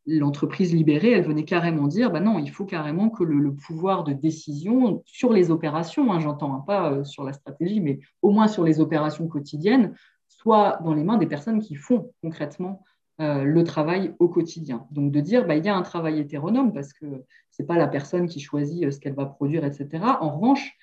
l'entreprise 0.06 0.72
libérée, 0.72 1.12
elle 1.12 1.24
venait 1.24 1.44
carrément 1.44 1.88
dire, 1.88 2.10
bah 2.10 2.20
non, 2.20 2.38
il 2.38 2.50
faut 2.50 2.64
carrément 2.64 3.10
que 3.10 3.24
le, 3.24 3.52
pouvoir 3.54 4.04
de 4.04 4.12
décision 4.12 5.02
sur 5.06 5.32
les 5.32 5.50
opérations, 5.50 6.12
hein, 6.12 6.20
j'entends 6.20 6.54
hein, 6.54 6.64
pas 6.66 7.04
sur 7.04 7.24
la 7.24 7.32
stratégie, 7.32 7.80
mais 7.80 8.00
au 8.22 8.30
moins 8.30 8.46
sur 8.46 8.64
les 8.64 8.80
opérations 8.80 9.26
quotidiennes, 9.26 9.94
soit 10.28 10.78
dans 10.84 10.94
les 10.94 11.02
mains 11.02 11.18
des 11.18 11.26
personnes 11.26 11.60
qui 11.60 11.74
font 11.74 12.12
concrètement 12.22 12.84
euh, 13.20 13.44
le 13.44 13.64
travail 13.64 14.14
au 14.18 14.28
quotidien. 14.28 14.86
Donc 14.90 15.12
de 15.12 15.20
dire, 15.20 15.46
bah, 15.46 15.54
il 15.54 15.62
y 15.62 15.68
a 15.68 15.76
un 15.76 15.82
travail 15.82 16.18
hétéronome 16.20 16.72
parce 16.72 16.94
que 16.94 17.04
ce 17.50 17.60
n'est 17.60 17.66
pas 17.66 17.76
la 17.76 17.86
personne 17.86 18.26
qui 18.26 18.40
choisit 18.40 18.84
euh, 18.84 18.90
ce 18.90 18.98
qu'elle 18.98 19.12
va 19.12 19.26
produire, 19.26 19.62
etc. 19.66 20.02
En 20.22 20.30
revanche, 20.30 20.74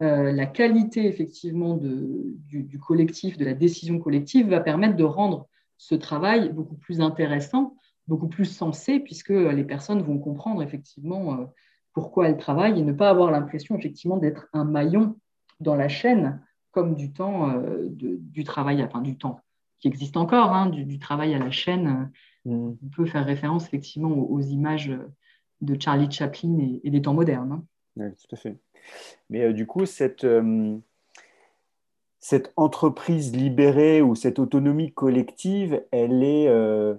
euh, 0.00 0.30
la 0.30 0.46
qualité 0.46 1.06
effectivement 1.06 1.76
du, 1.76 2.78
collectif, 2.78 3.36
de 3.36 3.44
la 3.44 3.54
décision 3.54 3.98
collective 3.98 4.48
va 4.48 4.60
permettre 4.60 4.94
de 4.94 5.02
rendre 5.02 5.48
ce 5.76 5.96
travail 5.96 6.52
beaucoup 6.52 6.76
plus 6.76 7.00
intéressant, 7.00 7.74
beaucoup 8.06 8.28
plus 8.28 8.44
sensé, 8.44 9.00
puisque 9.00 9.30
les 9.30 9.64
personnes 9.64 10.02
vont 10.02 10.18
comprendre 10.18 10.62
effectivement 10.62 11.52
pourquoi 11.94 12.28
elles 12.28 12.36
travaillent 12.36 12.78
et 12.78 12.84
ne 12.84 12.92
pas 12.92 13.10
avoir 13.10 13.32
l'impression 13.32 13.76
effectivement 13.76 14.18
d'être 14.18 14.46
un 14.52 14.64
maillon 14.64 15.16
dans 15.58 15.74
la 15.74 15.88
chaîne 15.88 16.40
comme 16.70 16.94
du 16.94 17.12
temps 17.12 17.52
du 17.90 18.44
travail, 18.44 18.82
enfin 18.84 19.00
du 19.00 19.18
temps, 19.18 19.40
qui 19.82 19.88
existe 19.88 20.16
encore, 20.16 20.52
hein, 20.52 20.66
du, 20.66 20.98
travail 20.98 21.34
à 21.34 21.38
la 21.38 21.50
chaîne. 21.50 22.10
Mm. 22.44 22.70
On 22.82 22.88
peut 22.94 23.04
faire 23.04 23.26
référence 23.26 23.66
effectivement 23.66 24.10
aux, 24.10 24.40
images 24.40 24.92
de 25.60 25.76
Charlie 25.78 26.10
Chaplin 26.10 26.78
et, 26.82 26.90
des 26.90 27.02
temps 27.02 27.14
modernes. 27.14 27.52
Hein. 27.52 27.64
Oui, 27.96 28.06
tout 28.14 28.34
à 28.34 28.36
fait. 28.36 28.56
Mais 29.28 29.42
euh, 29.42 29.52
du 29.52 29.66
coup, 29.66 29.84
cette, 29.84 30.22
euh, 30.24 30.78
cette 32.20 32.52
entreprise 32.56 33.34
libérée 33.34 34.02
ou 34.02 34.14
cette 34.14 34.38
autonomie 34.38 34.92
collective, 34.92 35.82
elle 35.90 36.22
est, 36.22 36.46
euh, 36.46 36.94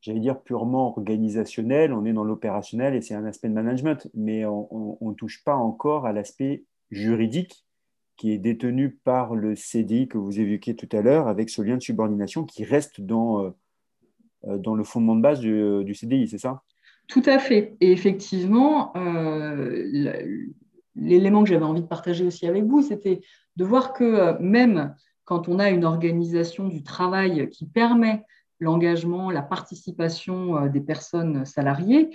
j'allais 0.00 0.20
dire, 0.20 0.40
purement 0.40 0.88
organisationnelle. 0.88 1.92
On 1.92 2.04
est 2.04 2.12
dans 2.12 2.24
l'opérationnel 2.24 2.96
et 2.96 3.00
c'est 3.00 3.14
un 3.14 3.24
aspect 3.24 3.48
de 3.48 3.54
management, 3.54 4.08
mais 4.12 4.44
on 4.44 4.98
ne 5.00 5.14
touche 5.14 5.44
pas 5.44 5.54
encore 5.54 6.04
à 6.04 6.12
l'aspect 6.12 6.64
juridique 6.90 7.63
qui 8.16 8.32
est 8.32 8.38
détenu 8.38 8.90
par 8.90 9.34
le 9.34 9.56
CDI 9.56 10.08
que 10.08 10.18
vous 10.18 10.40
évoquiez 10.40 10.76
tout 10.76 10.88
à 10.96 11.02
l'heure, 11.02 11.28
avec 11.28 11.50
ce 11.50 11.62
lien 11.62 11.76
de 11.76 11.82
subordination 11.82 12.44
qui 12.44 12.64
reste 12.64 13.00
dans, 13.00 13.44
euh, 13.44 13.50
euh, 14.46 14.58
dans 14.58 14.74
le 14.74 14.84
fondement 14.84 15.16
de 15.16 15.22
base 15.22 15.40
du, 15.40 15.94
CDI, 15.94 16.28
c'est 16.28 16.38
ça? 16.38 16.62
Tout 17.08 17.22
à 17.26 17.38
fait. 17.38 17.76
Et 17.80 17.92
effectivement, 17.92 18.96
euh, 18.96 19.84
l'élément 20.94 21.42
que 21.42 21.50
j'avais 21.50 21.64
envie 21.64 21.82
de 21.82 21.86
partager 21.86 22.24
aussi 22.24 22.46
avec 22.46 22.64
vous, 22.64 22.82
c'était 22.82 23.20
de 23.56 23.64
voir 23.64 23.92
que 23.92 24.40
même 24.40 24.94
quand 25.24 25.48
on 25.48 25.58
a 25.58 25.70
une 25.70 25.84
organisation 25.84 26.68
du 26.68 26.82
travail 26.82 27.48
qui 27.50 27.66
permet 27.66 28.22
l'engagement, 28.60 29.30
la 29.30 29.42
participation 29.42 30.66
des 30.68 30.80
personnes 30.80 31.44
salariées, 31.44 32.10
euh, 32.10 32.14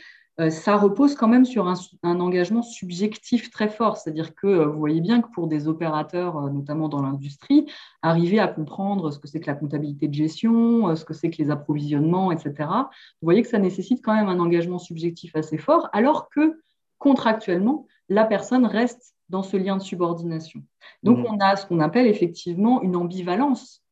ça 0.49 0.77
repose 0.77 1.15
quand 1.15 1.27
même 1.27 1.43
sur 1.43 1.67
un, 1.67 1.75
engagement 2.19 2.61
subjectif 2.61 3.49
très 3.49 3.67
fort. 3.67 3.97
C'est-à-dire 3.97 4.33
que 4.35 4.47
euh, 4.47 4.65
vous 4.67 4.79
voyez 4.79 5.01
bien 5.01 5.21
que 5.21 5.29
pour 5.31 5.47
des 5.47 5.67
opérateurs, 5.67 6.37
euh, 6.37 6.49
notamment 6.49 6.87
dans 6.87 7.01
l'industrie, 7.01 7.65
arriver 8.01 8.39
à 8.39 8.47
comprendre 8.47 9.11
ce 9.11 9.19
que 9.19 9.27
c'est 9.27 9.39
que 9.41 9.47
la 9.47 9.55
comptabilité 9.55 10.07
de 10.07 10.13
gestion, 10.13 10.95
ce 10.95 11.03
que 11.03 11.13
c'est 11.13 11.29
que 11.29 11.41
les 11.41 11.51
approvisionnements, 11.51 12.31
etc., 12.31 12.53
vous 12.59 13.25
voyez 13.25 13.41
que 13.41 13.49
ça 13.49 13.59
nécessite 13.59 14.01
quand 14.03 14.13
même 14.13 14.29
un 14.29 14.39
engagement 14.39 14.79
subjectif 14.79 15.35
assez 15.35 15.57
fort, 15.57 15.89
alors 15.91 16.29
que 16.29 16.61
contractuellement, 16.99 17.85
la 18.07 18.25
personne 18.25 18.65
reste 18.65 19.15
dans 19.29 19.43
ce 19.43 19.57
lien 19.57 19.77
de 19.77 19.81
subordination. 19.81 20.63
Donc, 21.03 21.19
mmh. 21.19 21.25
on 21.31 21.37
a 21.39 21.55
ce 21.55 21.65
qu'on 21.65 21.79
appelle 21.79 22.07
effectivement 22.07 22.81
une 22.81 22.95
ambivalence 22.95 23.83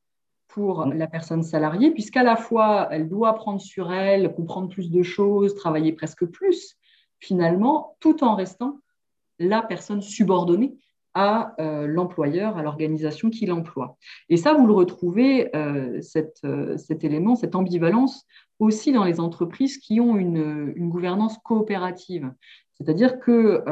pour 0.48 0.86
la 0.86 1.08
personne 1.08 1.44
salariée, 1.44 1.92
puisqu'à 1.92 2.24
la 2.24 2.36
fois, 2.36 2.88
elle 2.92 3.10
doit 3.10 3.34
prendre 3.36 3.62
sur 3.62 3.92
elle, 3.92 4.34
comprendre 4.34 4.70
plus 4.70 4.90
de 4.90 5.04
choses, 5.04 5.56
travailler 5.56 5.94
presque 5.94 6.26
plus, 6.26 6.78
finalement, 7.20 7.96
tout 8.00 8.24
en 8.24 8.36
restant 8.36 8.80
la 9.40 9.62
personne 9.62 10.02
subordonnée 10.02 10.78
à 11.14 11.56
euh, 11.60 11.88
l'employeur, 11.88 12.58
à 12.58 12.62
l'organisation 12.62 13.32
qui 13.32 13.48
l'emploie. 13.48 13.98
Et 14.30 14.38
ça, 14.38 14.54
vous 14.54 14.68
le 14.68 14.74
retrouvez, 14.74 15.50
euh, 15.56 16.00
euh, 16.46 16.78
cet 16.78 17.04
élément, 17.04 17.36
cette 17.36 17.56
ambivalence, 17.56 18.26
aussi 18.60 18.92
dans 18.92 19.04
les 19.04 19.20
entreprises 19.20 19.80
qui 19.80 20.00
ont 20.00 20.16
une, 20.16 20.74
une 20.76 20.90
gouvernance 20.90 21.40
coopérative. 21.40 22.32
C'est-à-dire 22.76 23.20
que 23.20 23.64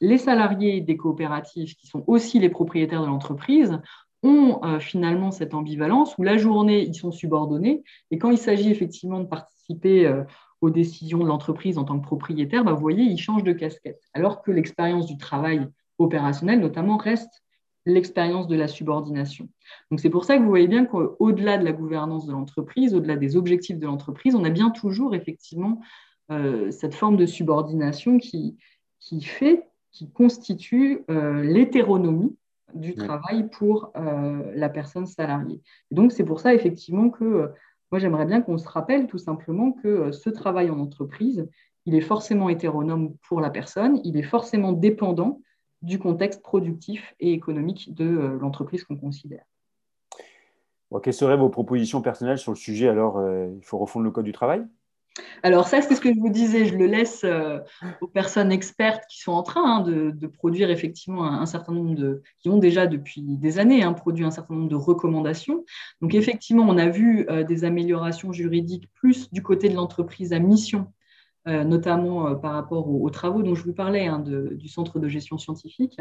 les 0.00 0.18
salariés 0.18 0.80
des 0.80 0.96
coopératives, 0.96 1.74
qui 1.74 1.88
sont 1.88 2.04
aussi 2.06 2.38
les 2.38 2.48
propriétaires 2.48 3.02
de 3.02 3.08
l'entreprise, 3.08 3.80
ont 4.22 4.60
euh, 4.64 4.80
finalement 4.80 5.30
cette 5.30 5.54
ambivalence 5.54 6.16
où 6.18 6.22
la 6.22 6.36
journée, 6.36 6.82
ils 6.82 6.94
sont 6.94 7.12
subordonnés 7.12 7.82
et 8.10 8.18
quand 8.18 8.30
il 8.30 8.38
s'agit 8.38 8.70
effectivement 8.70 9.20
de 9.20 9.26
participer 9.26 10.06
euh, 10.06 10.24
aux 10.60 10.70
décisions 10.70 11.18
de 11.18 11.26
l'entreprise 11.26 11.78
en 11.78 11.84
tant 11.84 11.98
que 11.98 12.04
propriétaire, 12.04 12.64
bah, 12.64 12.72
vous 12.72 12.80
voyez, 12.80 13.04
ils 13.04 13.18
changent 13.18 13.44
de 13.44 13.52
casquette. 13.52 14.00
Alors 14.14 14.42
que 14.42 14.50
l'expérience 14.50 15.06
du 15.06 15.16
travail 15.16 15.68
opérationnel, 15.98 16.60
notamment, 16.60 16.96
reste 16.96 17.42
l'expérience 17.86 18.48
de 18.48 18.56
la 18.56 18.68
subordination. 18.68 19.48
Donc 19.90 20.00
c'est 20.00 20.10
pour 20.10 20.24
ça 20.24 20.36
que 20.36 20.42
vous 20.42 20.48
voyez 20.48 20.68
bien 20.68 20.84
qu'au-delà 20.84 21.56
de 21.58 21.64
la 21.64 21.72
gouvernance 21.72 22.26
de 22.26 22.32
l'entreprise, 22.32 22.94
au-delà 22.94 23.16
des 23.16 23.36
objectifs 23.36 23.78
de 23.78 23.86
l'entreprise, 23.86 24.34
on 24.34 24.44
a 24.44 24.50
bien 24.50 24.70
toujours 24.70 25.14
effectivement 25.14 25.80
euh, 26.30 26.70
cette 26.70 26.94
forme 26.94 27.16
de 27.16 27.24
subordination 27.24 28.18
qui, 28.18 28.58
qui 28.98 29.22
fait, 29.22 29.64
qui 29.92 30.10
constitue 30.10 31.04
l'hétéronomie 31.08 32.36
du 32.74 32.94
travail 32.94 33.48
pour 33.50 33.92
euh, 33.96 34.52
la 34.54 34.68
personne 34.68 35.06
salariée. 35.06 35.62
donc, 35.90 36.12
c'est 36.12 36.24
pour 36.24 36.40
ça, 36.40 36.54
effectivement, 36.54 37.10
que 37.10 37.24
euh, 37.24 37.48
moi, 37.90 37.98
j'aimerais 37.98 38.26
bien 38.26 38.42
qu'on 38.42 38.58
se 38.58 38.68
rappelle 38.68 39.06
tout 39.06 39.18
simplement 39.18 39.72
que 39.72 39.88
euh, 39.88 40.12
ce 40.12 40.30
travail 40.30 40.70
en 40.70 40.78
entreprise, 40.78 41.48
il 41.86 41.94
est 41.94 42.02
forcément 42.02 42.48
hétéronome 42.48 43.14
pour 43.26 43.40
la 43.40 43.50
personne, 43.50 44.00
il 44.04 44.16
est 44.16 44.22
forcément 44.22 44.72
dépendant 44.72 45.40
du 45.80 45.98
contexte 45.98 46.42
productif 46.42 47.14
et 47.20 47.32
économique 47.32 47.94
de 47.94 48.36
l'entreprise 48.40 48.84
qu'on 48.84 48.96
considère. 48.96 49.44
quelles 51.02 51.14
seraient 51.14 51.36
vos 51.36 51.48
propositions 51.48 52.02
personnelles 52.02 52.38
sur 52.38 52.52
le 52.52 52.56
sujet? 52.56 52.88
Alors, 52.88 53.22
il 53.56 53.64
faut 53.64 53.78
refondre 53.78 54.04
le 54.04 54.10
code 54.10 54.24
du 54.24 54.32
travail? 54.32 54.66
Alors 55.42 55.68
ça, 55.68 55.80
c'est 55.82 55.94
ce 55.94 56.00
que 56.00 56.12
je 56.12 56.18
vous 56.18 56.30
disais, 56.30 56.66
je 56.66 56.76
le 56.76 56.86
laisse 56.86 57.22
euh, 57.24 57.58
aux 58.00 58.06
personnes 58.06 58.52
expertes 58.52 59.04
qui 59.08 59.20
sont 59.20 59.32
en 59.32 59.42
train 59.42 59.78
hein, 59.78 59.80
de, 59.82 60.26
produire 60.26 60.70
effectivement 60.70 61.24
un, 61.24 61.46
certain 61.46 61.72
nombre 61.72 61.94
de, 61.94 62.22
qui 62.40 62.48
ont 62.48 62.58
déjà 62.58 62.86
depuis 62.86 63.22
des 63.22 63.58
années 63.58 63.82
hein, 63.82 63.92
produit 63.92 64.24
un 64.24 64.30
certain 64.30 64.54
nombre 64.54 64.68
de 64.68 64.76
recommandations. 64.76 65.64
Donc 66.00 66.14
effectivement, 66.14 66.64
on 66.68 66.78
a 66.78 66.88
vu 66.88 67.26
euh, 67.28 67.44
des 67.44 67.64
améliorations 67.64 68.32
juridiques 68.32 68.88
plus 68.94 69.30
du 69.32 69.42
côté 69.42 69.68
de 69.68 69.74
l'entreprise 69.74 70.32
à 70.32 70.38
mission, 70.38 70.92
euh, 71.46 71.64
notamment 71.64 72.34
par 72.34 72.52
rapport 72.52 72.88
aux, 72.88 73.10
travaux 73.10 73.42
dont 73.42 73.54
je 73.54 73.64
vous 73.64 73.72
parlais 73.72 74.06
hein, 74.06 74.18
du 74.18 74.68
Centre 74.68 74.98
de 74.98 75.08
gestion 75.08 75.38
scientifique. 75.38 75.98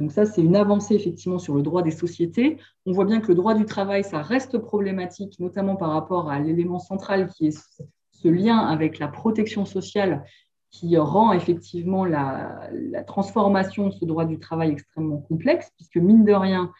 donc 0.00 0.10
ça, 0.10 0.26
c'est 0.26 0.42
une 0.42 0.56
avancée 0.56 0.94
effectivement 0.94 1.38
sur 1.38 1.54
le 1.54 1.62
droit 1.62 1.82
des 1.82 1.90
sociétés. 1.90 2.58
On 2.86 2.92
voit 2.92 3.04
bien 3.04 3.20
que 3.20 3.28
le 3.28 3.34
droit 3.34 3.54
du 3.54 3.66
travail, 3.66 4.04
ça 4.04 4.22
reste 4.22 4.58
problématique, 4.58 5.38
notamment 5.38 5.76
par 5.76 5.90
rapport 5.90 6.30
à 6.30 6.40
l'élément 6.40 6.78
central 6.78 7.28
qui 7.28 7.48
est 7.48 7.82
ce 8.22 8.28
lien 8.28 8.58
avec 8.58 8.98
la 8.98 9.08
protection 9.08 9.64
sociale 9.64 10.24
qui 10.70 10.96
rend 10.98 11.32
effectivement 11.32 12.04
la, 12.04 12.70
transformation 13.06 13.88
de 13.88 13.92
ce 13.92 14.04
droit 14.04 14.24
du 14.24 14.38
travail 14.38 14.70
extrêmement 14.70 15.18
complexe, 15.18 15.72
puisque 15.76 15.96
mine 15.96 16.24
de 16.24 16.32
rien, 16.32 16.72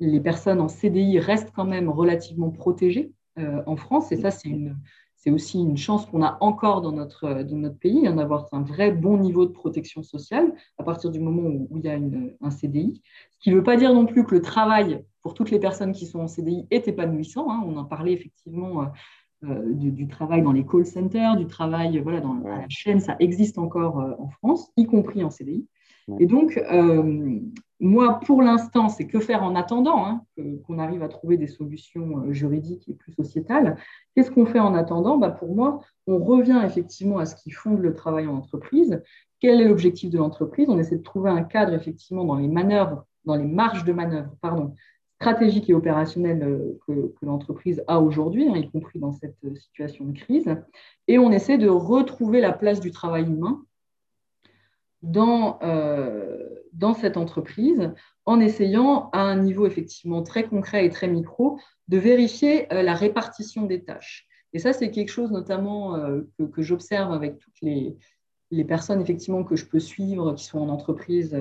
les 0.00 0.20
personnes 0.20 0.60
en 0.60 0.68
CDI 0.68 1.18
restent 1.18 1.52
quand 1.54 1.64
même 1.64 1.88
relativement 1.88 2.50
protégées 2.50 3.12
euh, 3.38 3.62
en 3.66 3.76
France, 3.76 4.12
et 4.12 4.16
ça, 4.16 4.30
c'est 4.30 5.30
aussi 5.30 5.58
une 5.58 5.76
chance 5.76 6.06
qu'on 6.06 6.22
a 6.22 6.38
encore 6.40 6.82
dans 6.82 6.92
notre, 6.92 7.42
pays, 7.80 8.06
hein, 8.06 8.14
d'avoir 8.14 8.46
un 8.52 8.62
vrai 8.62 8.92
bon 8.92 9.18
niveau 9.18 9.44
de 9.44 9.50
protection 9.50 10.02
sociale 10.02 10.54
à 10.78 10.84
partir 10.84 11.10
du 11.10 11.20
moment 11.20 11.42
où, 11.42 11.68
il 11.76 11.84
y 11.84 11.88
a 11.88 11.98
un 12.40 12.50
CDI. 12.50 13.02
Ce 13.30 13.38
qui 13.40 13.50
ne 13.50 13.56
veut 13.56 13.62
pas 13.62 13.76
dire 13.76 13.92
non 13.92 14.06
plus 14.06 14.24
que 14.24 14.34
le 14.34 14.40
travail 14.40 15.04
pour 15.22 15.34
toutes 15.34 15.50
les 15.50 15.58
personnes 15.58 15.92
qui 15.92 16.06
sont 16.06 16.20
en 16.20 16.28
CDI 16.28 16.66
est 16.70 16.86
épanouissant. 16.86 17.50
Hein. 17.50 17.64
On 17.66 17.76
en 17.76 17.84
parlait 17.84 18.12
effectivement 18.12 18.86
euh, 19.48 19.54
euh, 19.54 19.72
du, 19.72 20.06
travail 20.08 20.42
dans 20.42 20.52
les 20.52 20.64
call 20.64 20.86
centers, 20.86 21.36
du 21.36 21.46
travail 21.46 21.98
voilà, 21.98 22.20
dans 22.20 22.34
la 22.34 22.64
chaîne, 22.68 23.00
ça 23.00 23.16
existe 23.20 23.58
encore 23.58 24.00
euh, 24.00 24.12
en 24.18 24.28
France, 24.28 24.72
y 24.76 24.86
compris 24.86 25.24
en 25.24 25.30
CDI. 25.30 25.66
Et 26.20 26.26
donc, 26.26 26.56
euh, 26.70 27.40
moi, 27.80 28.20
pour 28.20 28.40
l'instant, 28.40 28.88
c'est 28.88 29.08
que 29.08 29.18
faire 29.18 29.42
en 29.42 29.56
attendant 29.56 30.06
hein, 30.06 30.22
qu'on 30.64 30.78
arrive 30.78 31.02
à 31.02 31.08
trouver 31.08 31.36
des 31.36 31.48
solutions 31.48 32.32
juridiques 32.32 32.88
et 32.88 32.94
plus 32.94 33.12
sociétales. 33.12 33.76
Qu'est-ce 34.14 34.30
qu'on 34.30 34.46
fait 34.46 34.60
en 34.60 34.74
attendant? 34.74 35.18
Bah, 35.18 35.30
Pour 35.30 35.52
moi, 35.52 35.80
on 36.06 36.18
revient 36.18 36.62
effectivement 36.64 37.18
à 37.18 37.26
ce 37.26 37.34
qui 37.34 37.50
fonde 37.50 37.80
le 37.80 37.92
travail 37.92 38.28
en 38.28 38.36
entreprise. 38.36 39.02
Quel 39.40 39.60
est 39.60 39.66
l'objectif 39.66 40.10
de 40.10 40.18
l'entreprise? 40.18 40.68
On 40.68 40.78
essaie 40.78 40.96
de 40.96 41.02
trouver 41.02 41.30
un 41.30 41.42
cadre 41.42 41.74
effectivement 41.74 42.24
dans 42.24 42.36
les 42.36 42.48
manœuvres, 42.48 43.04
dans 43.24 43.34
les 43.34 43.44
marges 43.44 43.84
de 43.84 43.92
manœuvre, 43.92 44.30
pardon, 44.40 44.74
stratégique 45.16 45.70
et 45.70 45.74
opérationnelle 45.74 46.42
euh, 46.42 46.78
que, 46.86 47.12
l'entreprise 47.24 47.82
a 47.88 48.00
aujourd'hui, 48.00 48.48
hein, 48.48 48.56
y 48.56 48.70
compris 48.70 48.98
dans 48.98 49.12
cette 49.12 49.36
euh, 49.44 49.54
situation 49.56 50.04
de 50.04 50.18
crise. 50.18 50.56
Et 51.08 51.18
on 51.18 51.32
essaie 51.32 51.58
de 51.58 51.68
retrouver 51.68 52.40
la 52.40 52.52
place 52.52 52.80
du 52.80 52.90
travail 52.90 53.24
humain 53.24 53.64
dans, 55.02 55.58
euh, 55.62 56.48
dans 56.72 56.94
cette 56.94 57.16
entreprise 57.16 57.92
en 58.26 58.40
essayant 58.40 59.08
à 59.12 59.20
un 59.20 59.36
niveau 59.36 59.66
effectivement 59.66 60.22
très 60.22 60.44
concret 60.44 60.84
et 60.84 60.90
très 60.90 61.08
micro 61.08 61.58
de 61.88 61.96
vérifier 61.96 62.66
la 62.70 62.94
répartition 62.94 63.66
des 63.66 63.84
tâches. 63.84 64.26
Et 64.52 64.58
ça, 64.58 64.72
c'est 64.72 64.90
quelque 64.90 65.10
chose 65.10 65.30
notamment 65.30 65.96
que, 66.52 66.62
j'observe 66.62 67.12
avec 67.12 67.38
toutes 67.38 67.60
les, 67.62 67.96
les, 68.50 68.64
personnes 68.64 69.00
effectivement 69.00 69.44
que 69.44 69.54
je 69.54 69.66
peux 69.66 69.78
suivre 69.78 70.32
qui 70.32 70.44
sont 70.44 70.58
en 70.58 70.68
entreprise 70.68 71.36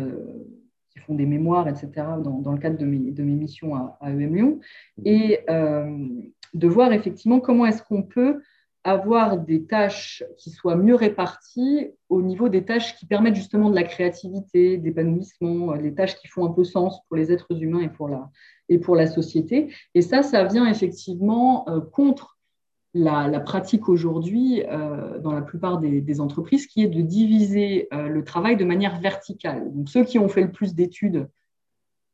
qui 0.95 1.01
font 1.01 1.15
des 1.15 1.25
mémoires, 1.25 1.67
etc., 1.67 1.89
dans, 2.23 2.39
dans 2.39 2.53
le 2.53 2.57
cadre 2.57 2.77
de 2.77 2.85
mes, 2.85 3.11
de 3.11 3.23
mes 3.23 3.33
missions 3.33 3.75
à, 3.75 3.97
à 4.01 4.11
EM 4.11 4.35
Lyon, 4.35 4.59
mmh. 4.97 5.01
et 5.05 5.39
euh, 5.49 6.07
de 6.53 6.67
voir 6.67 6.93
effectivement 6.93 7.39
comment 7.39 7.65
est-ce 7.65 7.83
qu'on 7.83 8.03
peut 8.03 8.41
avoir 8.85 9.39
des 9.39 9.65
tâches 9.65 10.23
qui 10.37 10.51
soient 10.51 10.75
mieux 10.75 10.93
réparties 10.93 11.87
au 12.07 12.21
niveau 12.21 12.49
des 12.49 12.63
tâches 12.63 12.95
qui 12.97 13.07
permettent 13.07 13.35
justement 13.35 13.71
de 13.71 13.75
la 13.75 13.83
créativité, 13.83 14.77
d'épanouissement, 14.77 15.75
des 15.75 15.95
tâches 15.95 16.15
qui 16.17 16.27
font 16.27 16.45
un 16.45 16.51
peu 16.51 16.63
sens 16.63 17.01
pour 17.07 17.17
les 17.17 17.31
êtres 17.31 17.59
humains 17.59 17.81
et 17.81 17.89
pour 17.89 18.07
la, 18.09 18.29
et 18.69 18.77
pour 18.77 18.95
la 18.95 19.07
société. 19.07 19.73
Et 19.95 20.03
ça, 20.03 20.21
ça 20.21 20.43
vient 20.43 20.67
effectivement 20.67 21.67
euh, 21.67 21.81
contre 21.81 22.34
la, 22.95 23.39
pratique 23.41 23.89
aujourd'hui 23.89 24.63
euh, 24.69 25.19
dans 25.19 25.33
la 25.33 25.41
plupart 25.41 25.79
des, 25.79 26.21
entreprises, 26.21 26.65
qui 26.65 26.81
est 26.81 26.87
de 26.87 27.01
diviser 27.01 27.89
euh, 27.93 28.07
le 28.07 28.23
travail 28.23 28.55
de 28.55 28.63
manière 28.63 28.99
verticale. 28.99 29.71
Donc, 29.73 29.89
ceux 29.89 30.05
qui 30.05 30.17
ont 30.17 30.29
fait 30.29 30.41
le 30.41 30.51
plus 30.51 30.73
d'études 30.73 31.27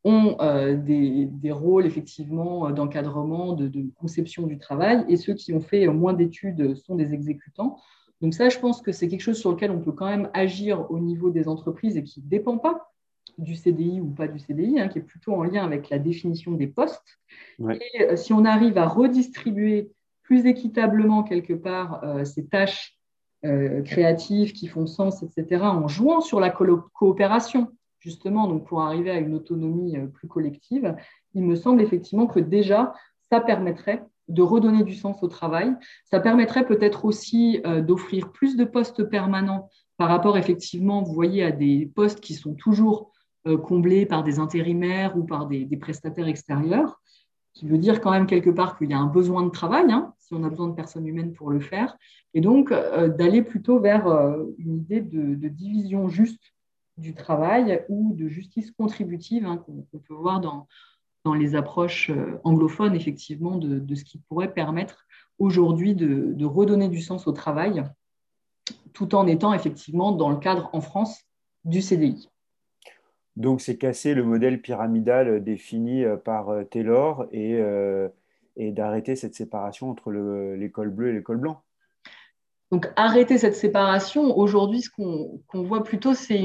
ont 0.03 0.35
euh, 0.41 0.75
des, 0.75 1.51
rôles 1.51 1.85
effectivement 1.85 2.71
d'encadrement, 2.71 3.53
de, 3.53 3.71
conception 3.95 4.47
du 4.47 4.57
travail, 4.57 5.05
et 5.07 5.17
ceux 5.17 5.35
qui 5.35 5.53
ont 5.53 5.61
fait 5.61 5.87
moins 5.87 6.13
d'études 6.13 6.75
sont 6.75 6.95
des 6.95 7.13
exécutants. 7.13 7.77
Donc 8.21 8.33
ça, 8.33 8.49
je 8.49 8.57
pense 8.57 8.81
que 8.81 8.91
c'est 8.91 9.07
quelque 9.07 9.21
chose 9.21 9.39
sur 9.39 9.51
lequel 9.51 9.71
on 9.71 9.79
peut 9.79 9.91
quand 9.91 10.07
même 10.07 10.29
agir 10.33 10.89
au 10.89 10.99
niveau 10.99 11.29
des 11.29 11.47
entreprises 11.47 11.97
et 11.97 12.03
qui 12.03 12.21
ne 12.21 12.27
dépend 12.27 12.57
pas 12.57 12.91
du 13.37 13.55
CDI 13.55 13.99
ou 13.99 14.09
pas 14.09 14.27
du 14.27 14.39
CDI, 14.39 14.79
hein, 14.79 14.87
qui 14.87 14.99
est 14.99 15.03
plutôt 15.03 15.33
en 15.33 15.43
lien 15.43 15.63
avec 15.63 15.89
la 15.89 15.99
définition 15.99 16.51
des 16.51 16.67
postes. 16.67 17.19
Et 17.59 18.15
si 18.15 18.33
on 18.33 18.45
arrive 18.45 18.77
à 18.77 18.87
redistribuer 18.87 19.91
plus 20.31 20.45
équitablement 20.45 21.23
quelque 21.23 21.51
part 21.51 22.05
euh, 22.05 22.23
ces 22.23 22.47
tâches 22.47 22.97
euh, 23.43 23.81
créatives 23.81 24.53
qui 24.53 24.67
font 24.67 24.87
sens, 24.87 25.23
etc., 25.23 25.61
en 25.63 25.89
jouant 25.89 26.21
sur 26.21 26.39
la 26.39 26.49
coopération, 26.49 27.67
justement, 27.99 28.47
donc 28.47 28.65
pour 28.65 28.81
arriver 28.81 29.11
à 29.11 29.19
une 29.19 29.33
autonomie 29.33 29.97
euh, 29.97 30.07
plus 30.07 30.29
collective, 30.29 30.95
il 31.33 31.43
me 31.43 31.55
semble 31.55 31.81
effectivement 31.81 32.27
que 32.27 32.39
déjà, 32.39 32.93
ça 33.29 33.41
permettrait 33.41 34.05
de 34.29 34.41
redonner 34.41 34.85
du 34.85 34.95
sens 34.95 35.21
au 35.21 35.27
travail. 35.27 35.75
Ça 36.05 36.21
permettrait 36.21 36.65
peut-être 36.65 37.03
aussi 37.03 37.61
d'offrir 37.85 38.31
plus 38.31 38.55
de 38.55 38.63
postes 38.63 39.03
permanents 39.03 39.67
par 39.97 40.07
rapport, 40.07 40.37
effectivement, 40.37 41.01
vous 41.01 41.13
voyez, 41.13 41.43
à 41.43 41.51
des 41.51 41.91
postes 41.93 42.21
qui 42.21 42.35
sont 42.35 42.53
toujours 42.53 43.11
comblés 43.63 44.05
par 44.05 44.23
des 44.23 44.39
intérimaires 44.39 45.17
ou 45.17 45.25
par 45.25 45.47
des, 45.47 45.65
prestataires 45.77 46.27
extérieurs, 46.27 47.01
qui 47.53 47.67
veut 47.67 47.77
dire 47.77 47.99
quand 47.99 48.11
même 48.11 48.27
quelque 48.27 48.49
part 48.49 48.77
qu'il 48.77 48.89
y 48.89 48.93
a 48.93 48.99
un 48.99 49.07
besoin 49.07 49.43
de 49.43 49.49
travail. 49.49 49.91
Hein 49.91 50.13
on 50.33 50.43
a 50.43 50.49
besoin 50.49 50.67
de 50.67 50.75
personnes 50.75 51.07
humaines 51.07 51.33
pour 51.33 51.49
le 51.49 51.59
faire. 51.59 51.97
Et 52.33 52.41
donc, 52.41 52.71
d'aller 52.71 53.41
plutôt 53.41 53.79
vers 53.79 54.07
une 54.57 54.77
idée 54.77 55.01
de, 55.01 55.47
division 55.47 56.07
juste 56.07 56.53
du 56.97 57.13
travail 57.13 57.83
ou 57.89 58.13
de 58.15 58.27
justice 58.27 58.71
contributive 58.71 59.45
hein, 59.45 59.57
qu'on 59.57 59.99
peut 59.99 60.13
voir 60.13 60.39
dans, 60.39 60.67
dans 61.23 61.33
les 61.33 61.55
approches 61.55 62.11
anglophones, 62.43 62.95
effectivement, 62.95 63.57
de, 63.57 63.95
ce 63.95 64.03
qui 64.03 64.17
pourrait 64.17 64.53
permettre 64.53 65.05
aujourd'hui 65.39 65.95
de, 65.95 66.45
redonner 66.45 66.89
du 66.89 67.01
sens 67.01 67.27
au 67.27 67.31
travail 67.31 67.83
tout 68.93 69.15
en 69.15 69.25
étant 69.27 69.53
effectivement 69.53 70.11
dans 70.11 70.29
le 70.29 70.37
cadre 70.37 70.69
en 70.73 70.81
France 70.81 71.23
du 71.63 71.81
CDI. 71.81 72.29
Donc, 73.37 73.61
c'est 73.61 73.77
casser 73.77 74.13
le 74.13 74.23
modèle 74.23 74.61
pyramidal 74.61 75.41
défini 75.43 76.03
euh, 76.03 76.17
par 76.17 76.49
euh, 76.49 76.63
Taylor 76.63 77.25
et, 77.31 77.55
euh, 77.55 78.09
et 78.55 78.71
d'arrêter 78.71 79.15
cette 79.15 79.35
séparation 79.35 79.89
entre 79.89 80.11
l'école 80.11 80.89
bleue 80.89 81.09
et 81.09 81.13
l'école 81.13 81.37
blanc. 81.37 81.63
Donc, 82.71 82.89
arrêter 82.95 83.37
cette 83.37 83.55
séparation, 83.55 84.37
aujourd'hui, 84.37 84.81
ce 84.81 84.89
qu'on 84.89 85.63
voit 85.63 85.83
plutôt, 85.83 86.13
c'est 86.13 86.39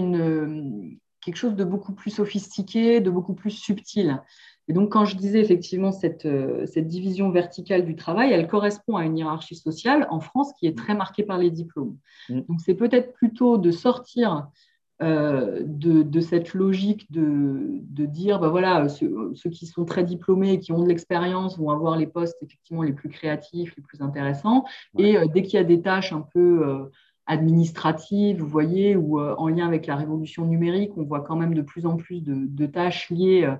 quelque 1.20 1.36
chose 1.36 1.54
de 1.54 1.64
beaucoup 1.64 1.92
plus 1.92 2.10
sophistiqué, 2.10 3.00
de 3.00 3.10
beaucoup 3.10 3.34
plus 3.34 3.50
subtil. 3.50 4.20
Et 4.68 4.72
donc, 4.72 4.90
quand 4.90 5.04
je 5.04 5.16
disais 5.16 5.40
effectivement 5.40 5.92
cette, 5.92 6.26
cette, 6.66 6.88
division 6.88 7.30
verticale 7.30 7.84
du 7.84 7.94
travail, 7.94 8.32
elle 8.32 8.48
correspond 8.48 8.96
à 8.96 9.04
une 9.04 9.16
hiérarchie 9.16 9.54
sociale 9.54 10.08
en 10.10 10.18
France 10.18 10.52
qui 10.58 10.66
est 10.66 10.76
très 10.76 10.94
marquée 10.94 11.22
par 11.22 11.38
les 11.38 11.52
diplômes. 11.52 11.96
Mm. 12.28 12.40
Donc, 12.40 12.60
c'est 12.64 12.74
peut-être 12.74 13.12
plutôt 13.12 13.58
de 13.58 13.70
sortir 13.70 14.48
euh, 15.02 15.60
de, 15.62 16.20
cette 16.20 16.54
logique 16.54 17.12
de, 17.12 18.06
dire, 18.06 18.38
ben 18.38 18.48
voilà, 18.48 18.88
ceux, 18.88 19.34
qui 19.52 19.66
sont 19.66 19.84
très 19.84 20.04
diplômés 20.04 20.54
et 20.54 20.58
qui 20.58 20.72
ont 20.72 20.82
de 20.82 20.88
l'expérience 20.88 21.58
vont 21.58 21.70
avoir 21.70 21.96
les 21.96 22.06
postes 22.06 22.38
effectivement 22.42 22.82
les 22.82 22.94
plus 22.94 23.10
créatifs, 23.10 23.74
les 23.76 23.82
plus 23.82 24.00
intéressants. 24.00 24.64
Et 24.96 25.18
euh, 25.18 25.26
dès 25.26 25.42
qu'il 25.42 25.54
y 25.54 25.62
a 25.62 25.64
des 25.64 25.82
tâches 25.82 26.14
un 26.14 26.22
peu 26.22 26.66
euh, 26.66 26.90
administratives, 27.26 28.40
vous 28.40 28.48
voyez, 28.48 28.96
ou 28.96 29.20
en 29.20 29.48
lien 29.48 29.66
avec 29.66 29.86
la 29.86 29.96
révolution 29.96 30.46
numérique, 30.46 30.92
on 30.96 31.02
voit 31.02 31.20
quand 31.20 31.36
même 31.36 31.54
de 31.54 31.62
plus 31.62 31.84
en 31.84 31.96
plus 31.96 32.22
de, 32.22 32.46
de 32.46 32.66
tâches 32.66 33.10
liées 33.10 33.52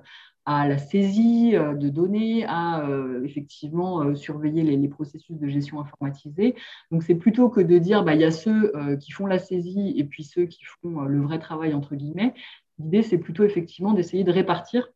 à 0.47 0.65
la 0.65 0.77
saisie 0.77 1.57
euh, 1.57 1.73
de 1.73 1.89
données, 1.89 2.45
à 2.45 2.87
euh, 2.87 3.21
effectivement 3.25 4.01
euh, 4.01 4.15
surveiller 4.15 4.63
les, 4.63 4.87
processus 4.87 5.37
de 5.37 5.47
gestion 5.49 5.81
informatisée. 5.81 6.55
Donc, 6.89 7.03
c'est 7.03 7.15
plutôt 7.15 7.49
que 7.49 7.59
de 7.59 7.77
dire, 7.77 8.05
bah, 8.05 8.15
il 8.15 8.21
y 8.21 8.23
a 8.23 8.31
ceux 8.31 8.71
qui 9.01 9.11
font 9.11 9.25
la 9.25 9.37
saisie 9.37 9.93
et 9.97 10.05
puis 10.05 10.23
ceux 10.23 10.45
qui 10.45 10.63
font 10.63 11.01
le 11.01 11.21
vrai 11.21 11.39
travail, 11.39 11.73
entre 11.73 11.95
guillemets. 11.95 12.33
L'idée, 12.79 13.03
c'est 13.03 13.17
plutôt 13.17 13.43
effectivement 13.43 13.91
d'essayer 13.91 14.23
de 14.23 14.31
répartir 14.31 14.87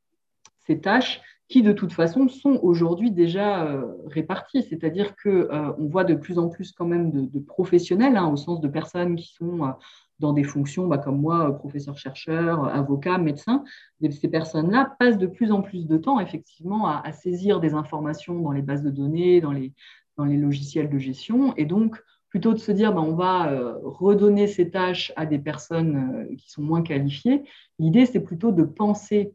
ces 0.60 0.80
tâches 0.80 1.22
qui, 1.50 1.62
de 1.62 1.74
toute 1.74 1.92
façon, 1.92 2.30
sont 2.30 2.58
aujourd'hui 2.64 3.12
déjà 3.12 3.84
réparties. 4.06 4.64
C'est-à-dire 4.64 5.14
qu'on 5.22 5.76
voit 5.90 6.06
de 6.06 6.16
plus 6.16 6.40
en 6.40 6.48
plus 6.48 6.72
quand 6.72 6.86
même 6.86 7.12
de, 7.12 7.40
professionnels, 7.40 8.16
hein, 8.16 8.30
au 8.30 8.38
sens 8.38 8.62
de 8.62 8.70
personnes 8.70 9.18
qui 9.18 9.34
sont 9.34 9.74
dans 10.22 10.32
des 10.32 10.44
fonctions 10.44 10.88
bah, 10.88 10.98
comme 10.98 11.20
moi, 11.20 11.50
euh, 11.50 11.52
professeur-chercheur, 11.52 12.64
avocat, 12.74 13.18
médecin, 13.18 13.64
ces 14.10 14.30
personnes-là 14.30 14.96
passent 15.00 15.18
de 15.18 15.28
plus 15.28 15.52
en 15.52 15.62
plus 15.62 15.88
de 15.88 15.98
temps 15.98 16.20
effectivement 16.20 16.88
à, 16.88 17.12
saisir 17.12 17.60
des 17.60 17.74
informations 17.74 18.40
dans 18.40 18.52
les 18.52 18.62
bases 18.62 18.84
de 18.84 18.92
données, 18.92 19.42
dans 19.42 19.52
les, 19.52 19.74
logiciels 20.18 20.90
de 20.90 21.00
gestion. 21.00 21.56
Et 21.58 21.66
donc, 21.66 22.00
plutôt 22.30 22.54
de 22.54 22.60
se 22.60 22.72
dire 22.72 22.94
bah, 22.94 23.02
on 23.02 23.16
va 23.16 23.52
euh, 23.52 23.74
redonner 23.84 24.48
ces 24.48 24.70
tâches 24.70 25.12
à 25.16 25.26
des 25.26 25.40
personnes 25.40 26.30
euh, 26.30 26.36
qui 26.36 26.50
sont 26.50 26.62
moins 26.62 26.84
qualifiées, 26.84 27.44
l'idée 27.80 28.06
c'est 28.06 28.22
plutôt 28.22 28.52
de 28.52 28.64
penser 28.64 29.34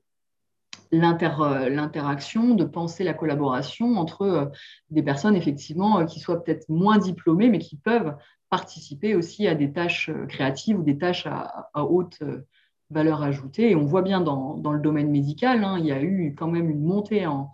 l'interaction, 0.93 2.55
de 2.55 2.65
penser 2.65 3.03
la 3.03 3.13
collaboration 3.13 3.97
entre 3.97 4.53
des 4.91 5.03
personnes 5.03 5.35
effectivement 5.35 6.07
qui 6.07 6.21
soient 6.21 6.45
peut-être 6.45 6.69
moins 6.69 6.99
diplômées 6.99 7.49
mais 7.49 7.59
qui 7.59 7.77
peuvent 7.77 8.15
participer 8.51 9.15
aussi 9.15 9.47
à 9.47 9.55
des 9.55 9.73
tâches 9.73 10.09
euh, 10.09 10.27
créatives 10.27 10.79
ou 10.79 10.83
des 10.83 10.99
tâches 10.99 11.27
à, 11.27 11.85
haute 11.85 12.19
euh, 12.23 12.47
valeur 12.91 13.23
ajoutée. 13.23 13.71
Et 13.71 13.77
on 13.77 13.85
voit 13.85 14.03
bien 14.03 14.21
dans, 14.21 14.73
le 14.73 14.81
domaine 14.81 15.11
médical, 15.11 15.65
hein, 15.65 15.77
il 15.79 15.87
y 15.87 15.93
a 15.93 16.03
eu 16.03 16.35
quand 16.37 16.49
même 16.49 16.71
une 16.71 16.85
montée 16.85 17.27
en, 17.27 17.53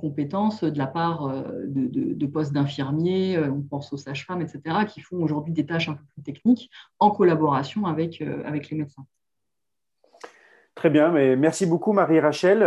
compétences 0.00 0.64
de 0.64 0.78
la 0.78 0.86
part 0.86 1.26
euh, 1.26 1.64
de, 1.66 2.26
postes 2.26 2.54
d'infirmiers, 2.54 3.38
on 3.38 3.60
pense 3.60 3.92
aux 3.92 3.98
sages-femmes, 3.98 4.40
etc., 4.40 4.86
qui 4.88 5.00
font 5.00 5.22
aujourd'hui 5.22 5.52
des 5.52 5.66
tâches 5.66 5.90
un 5.90 5.94
peu 5.94 6.04
plus 6.14 6.22
techniques 6.22 6.70
en 6.98 7.10
collaboration 7.10 7.84
avec, 7.84 8.22
avec 8.22 8.70
les 8.70 8.78
médecins. 8.78 9.04
Très 10.74 10.88
bien, 10.88 11.10
mais 11.10 11.36
merci 11.36 11.66
beaucoup 11.66 11.92
Marie-Rachel. 11.92 12.60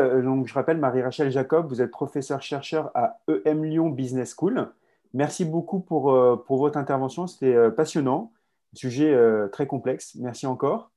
Je 0.46 0.54
rappelle 0.54 0.78
Marie-Rachel 0.78 1.32
Jacob, 1.32 1.68
vous 1.68 1.82
êtes 1.82 1.90
professeur-chercheur 1.90 2.92
à 2.94 3.20
EM 3.28 3.66
Lyon 3.66 3.90
Business 3.90 4.36
School. 4.38 4.70
Merci 5.14 5.46
beaucoup 5.46 5.80
pour, 5.80 6.12
euh, 6.12 6.36
pour 6.36 6.58
votre 6.58 6.78
intervention. 6.78 7.28
C'était 7.28 7.54
euh, 7.54 7.70
passionnant, 7.70 8.32
sujet 8.74 9.14
euh, 9.14 9.48
très 9.48 9.68
complexe. 9.68 10.16
Merci 10.16 10.48
encore. 10.48 10.92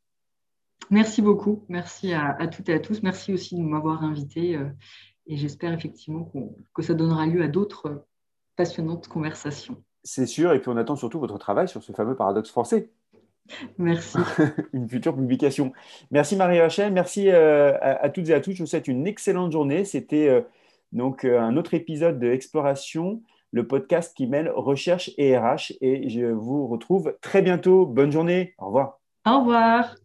Merci 0.90 1.23
beaucoup. 1.23 1.64
Merci 1.68 2.12
à, 2.12 2.46
toutes 2.49 2.68
et 2.68 2.75
à 2.75 2.81
tous. 2.81 3.03
Merci 3.03 3.33
aussi 3.33 3.57
de 3.57 3.62
m'avoir 3.62 4.03
invité. 4.03 4.59
Et 5.27 5.37
j'espère 5.37 5.73
effectivement 5.73 6.33
que 6.75 6.83
ça 6.83 6.94
donnera 6.94 7.27
lieu 7.27 7.42
à 7.42 7.49
d'autres 7.49 8.05
passionnantes 8.57 9.07
conversations. 9.07 9.77
C'est 10.03 10.27
sûr. 10.27 10.53
Et 10.53 10.59
puis 10.59 10.68
on 10.68 10.77
attend 10.77 10.96
surtout 10.96 11.20
votre 11.20 11.38
travail 11.38 11.68
sur 11.68 11.83
ce 11.83 11.92
fameux 11.92 12.16
paradoxe 12.16 12.51
français. 12.51 12.90
Merci. 13.79 14.18
une 14.73 14.88
future 14.88 15.14
publication. 15.14 15.73
Merci 16.11 16.35
Marie-Rachel. 16.35 16.92
Merci 16.92 17.31
à, 17.31 18.09
toutes 18.09 18.31
et 18.31 18.35
à 18.35 18.40
tous. 18.40 18.53
Je 18.53 18.64
vous 18.64 18.66
souhaite 18.66 18.88
une 18.88 19.07
excellente 19.07 19.53
journée. 19.53 19.85
C'était 19.85 20.44
donc 20.90 21.25
un 21.25 21.57
autre 21.57 21.75
épisode 21.75 22.18
de 22.18 22.33
Exploration 22.33 23.23
le 23.52 23.66
podcast 23.66 24.16
qui 24.16 24.26
mêle 24.26 24.50
recherche 24.54 25.10
et 25.18 25.36
RH. 25.36 25.72
Et 25.80 26.08
je 26.08 26.26
vous 26.26 26.66
retrouve 26.66 27.16
très 27.20 27.42
bientôt. 27.42 27.86
Bonne 27.86 28.12
journée. 28.12 28.54
Au 28.58 28.66
revoir. 28.66 29.00
Au 29.26 29.40
revoir. 29.40 29.96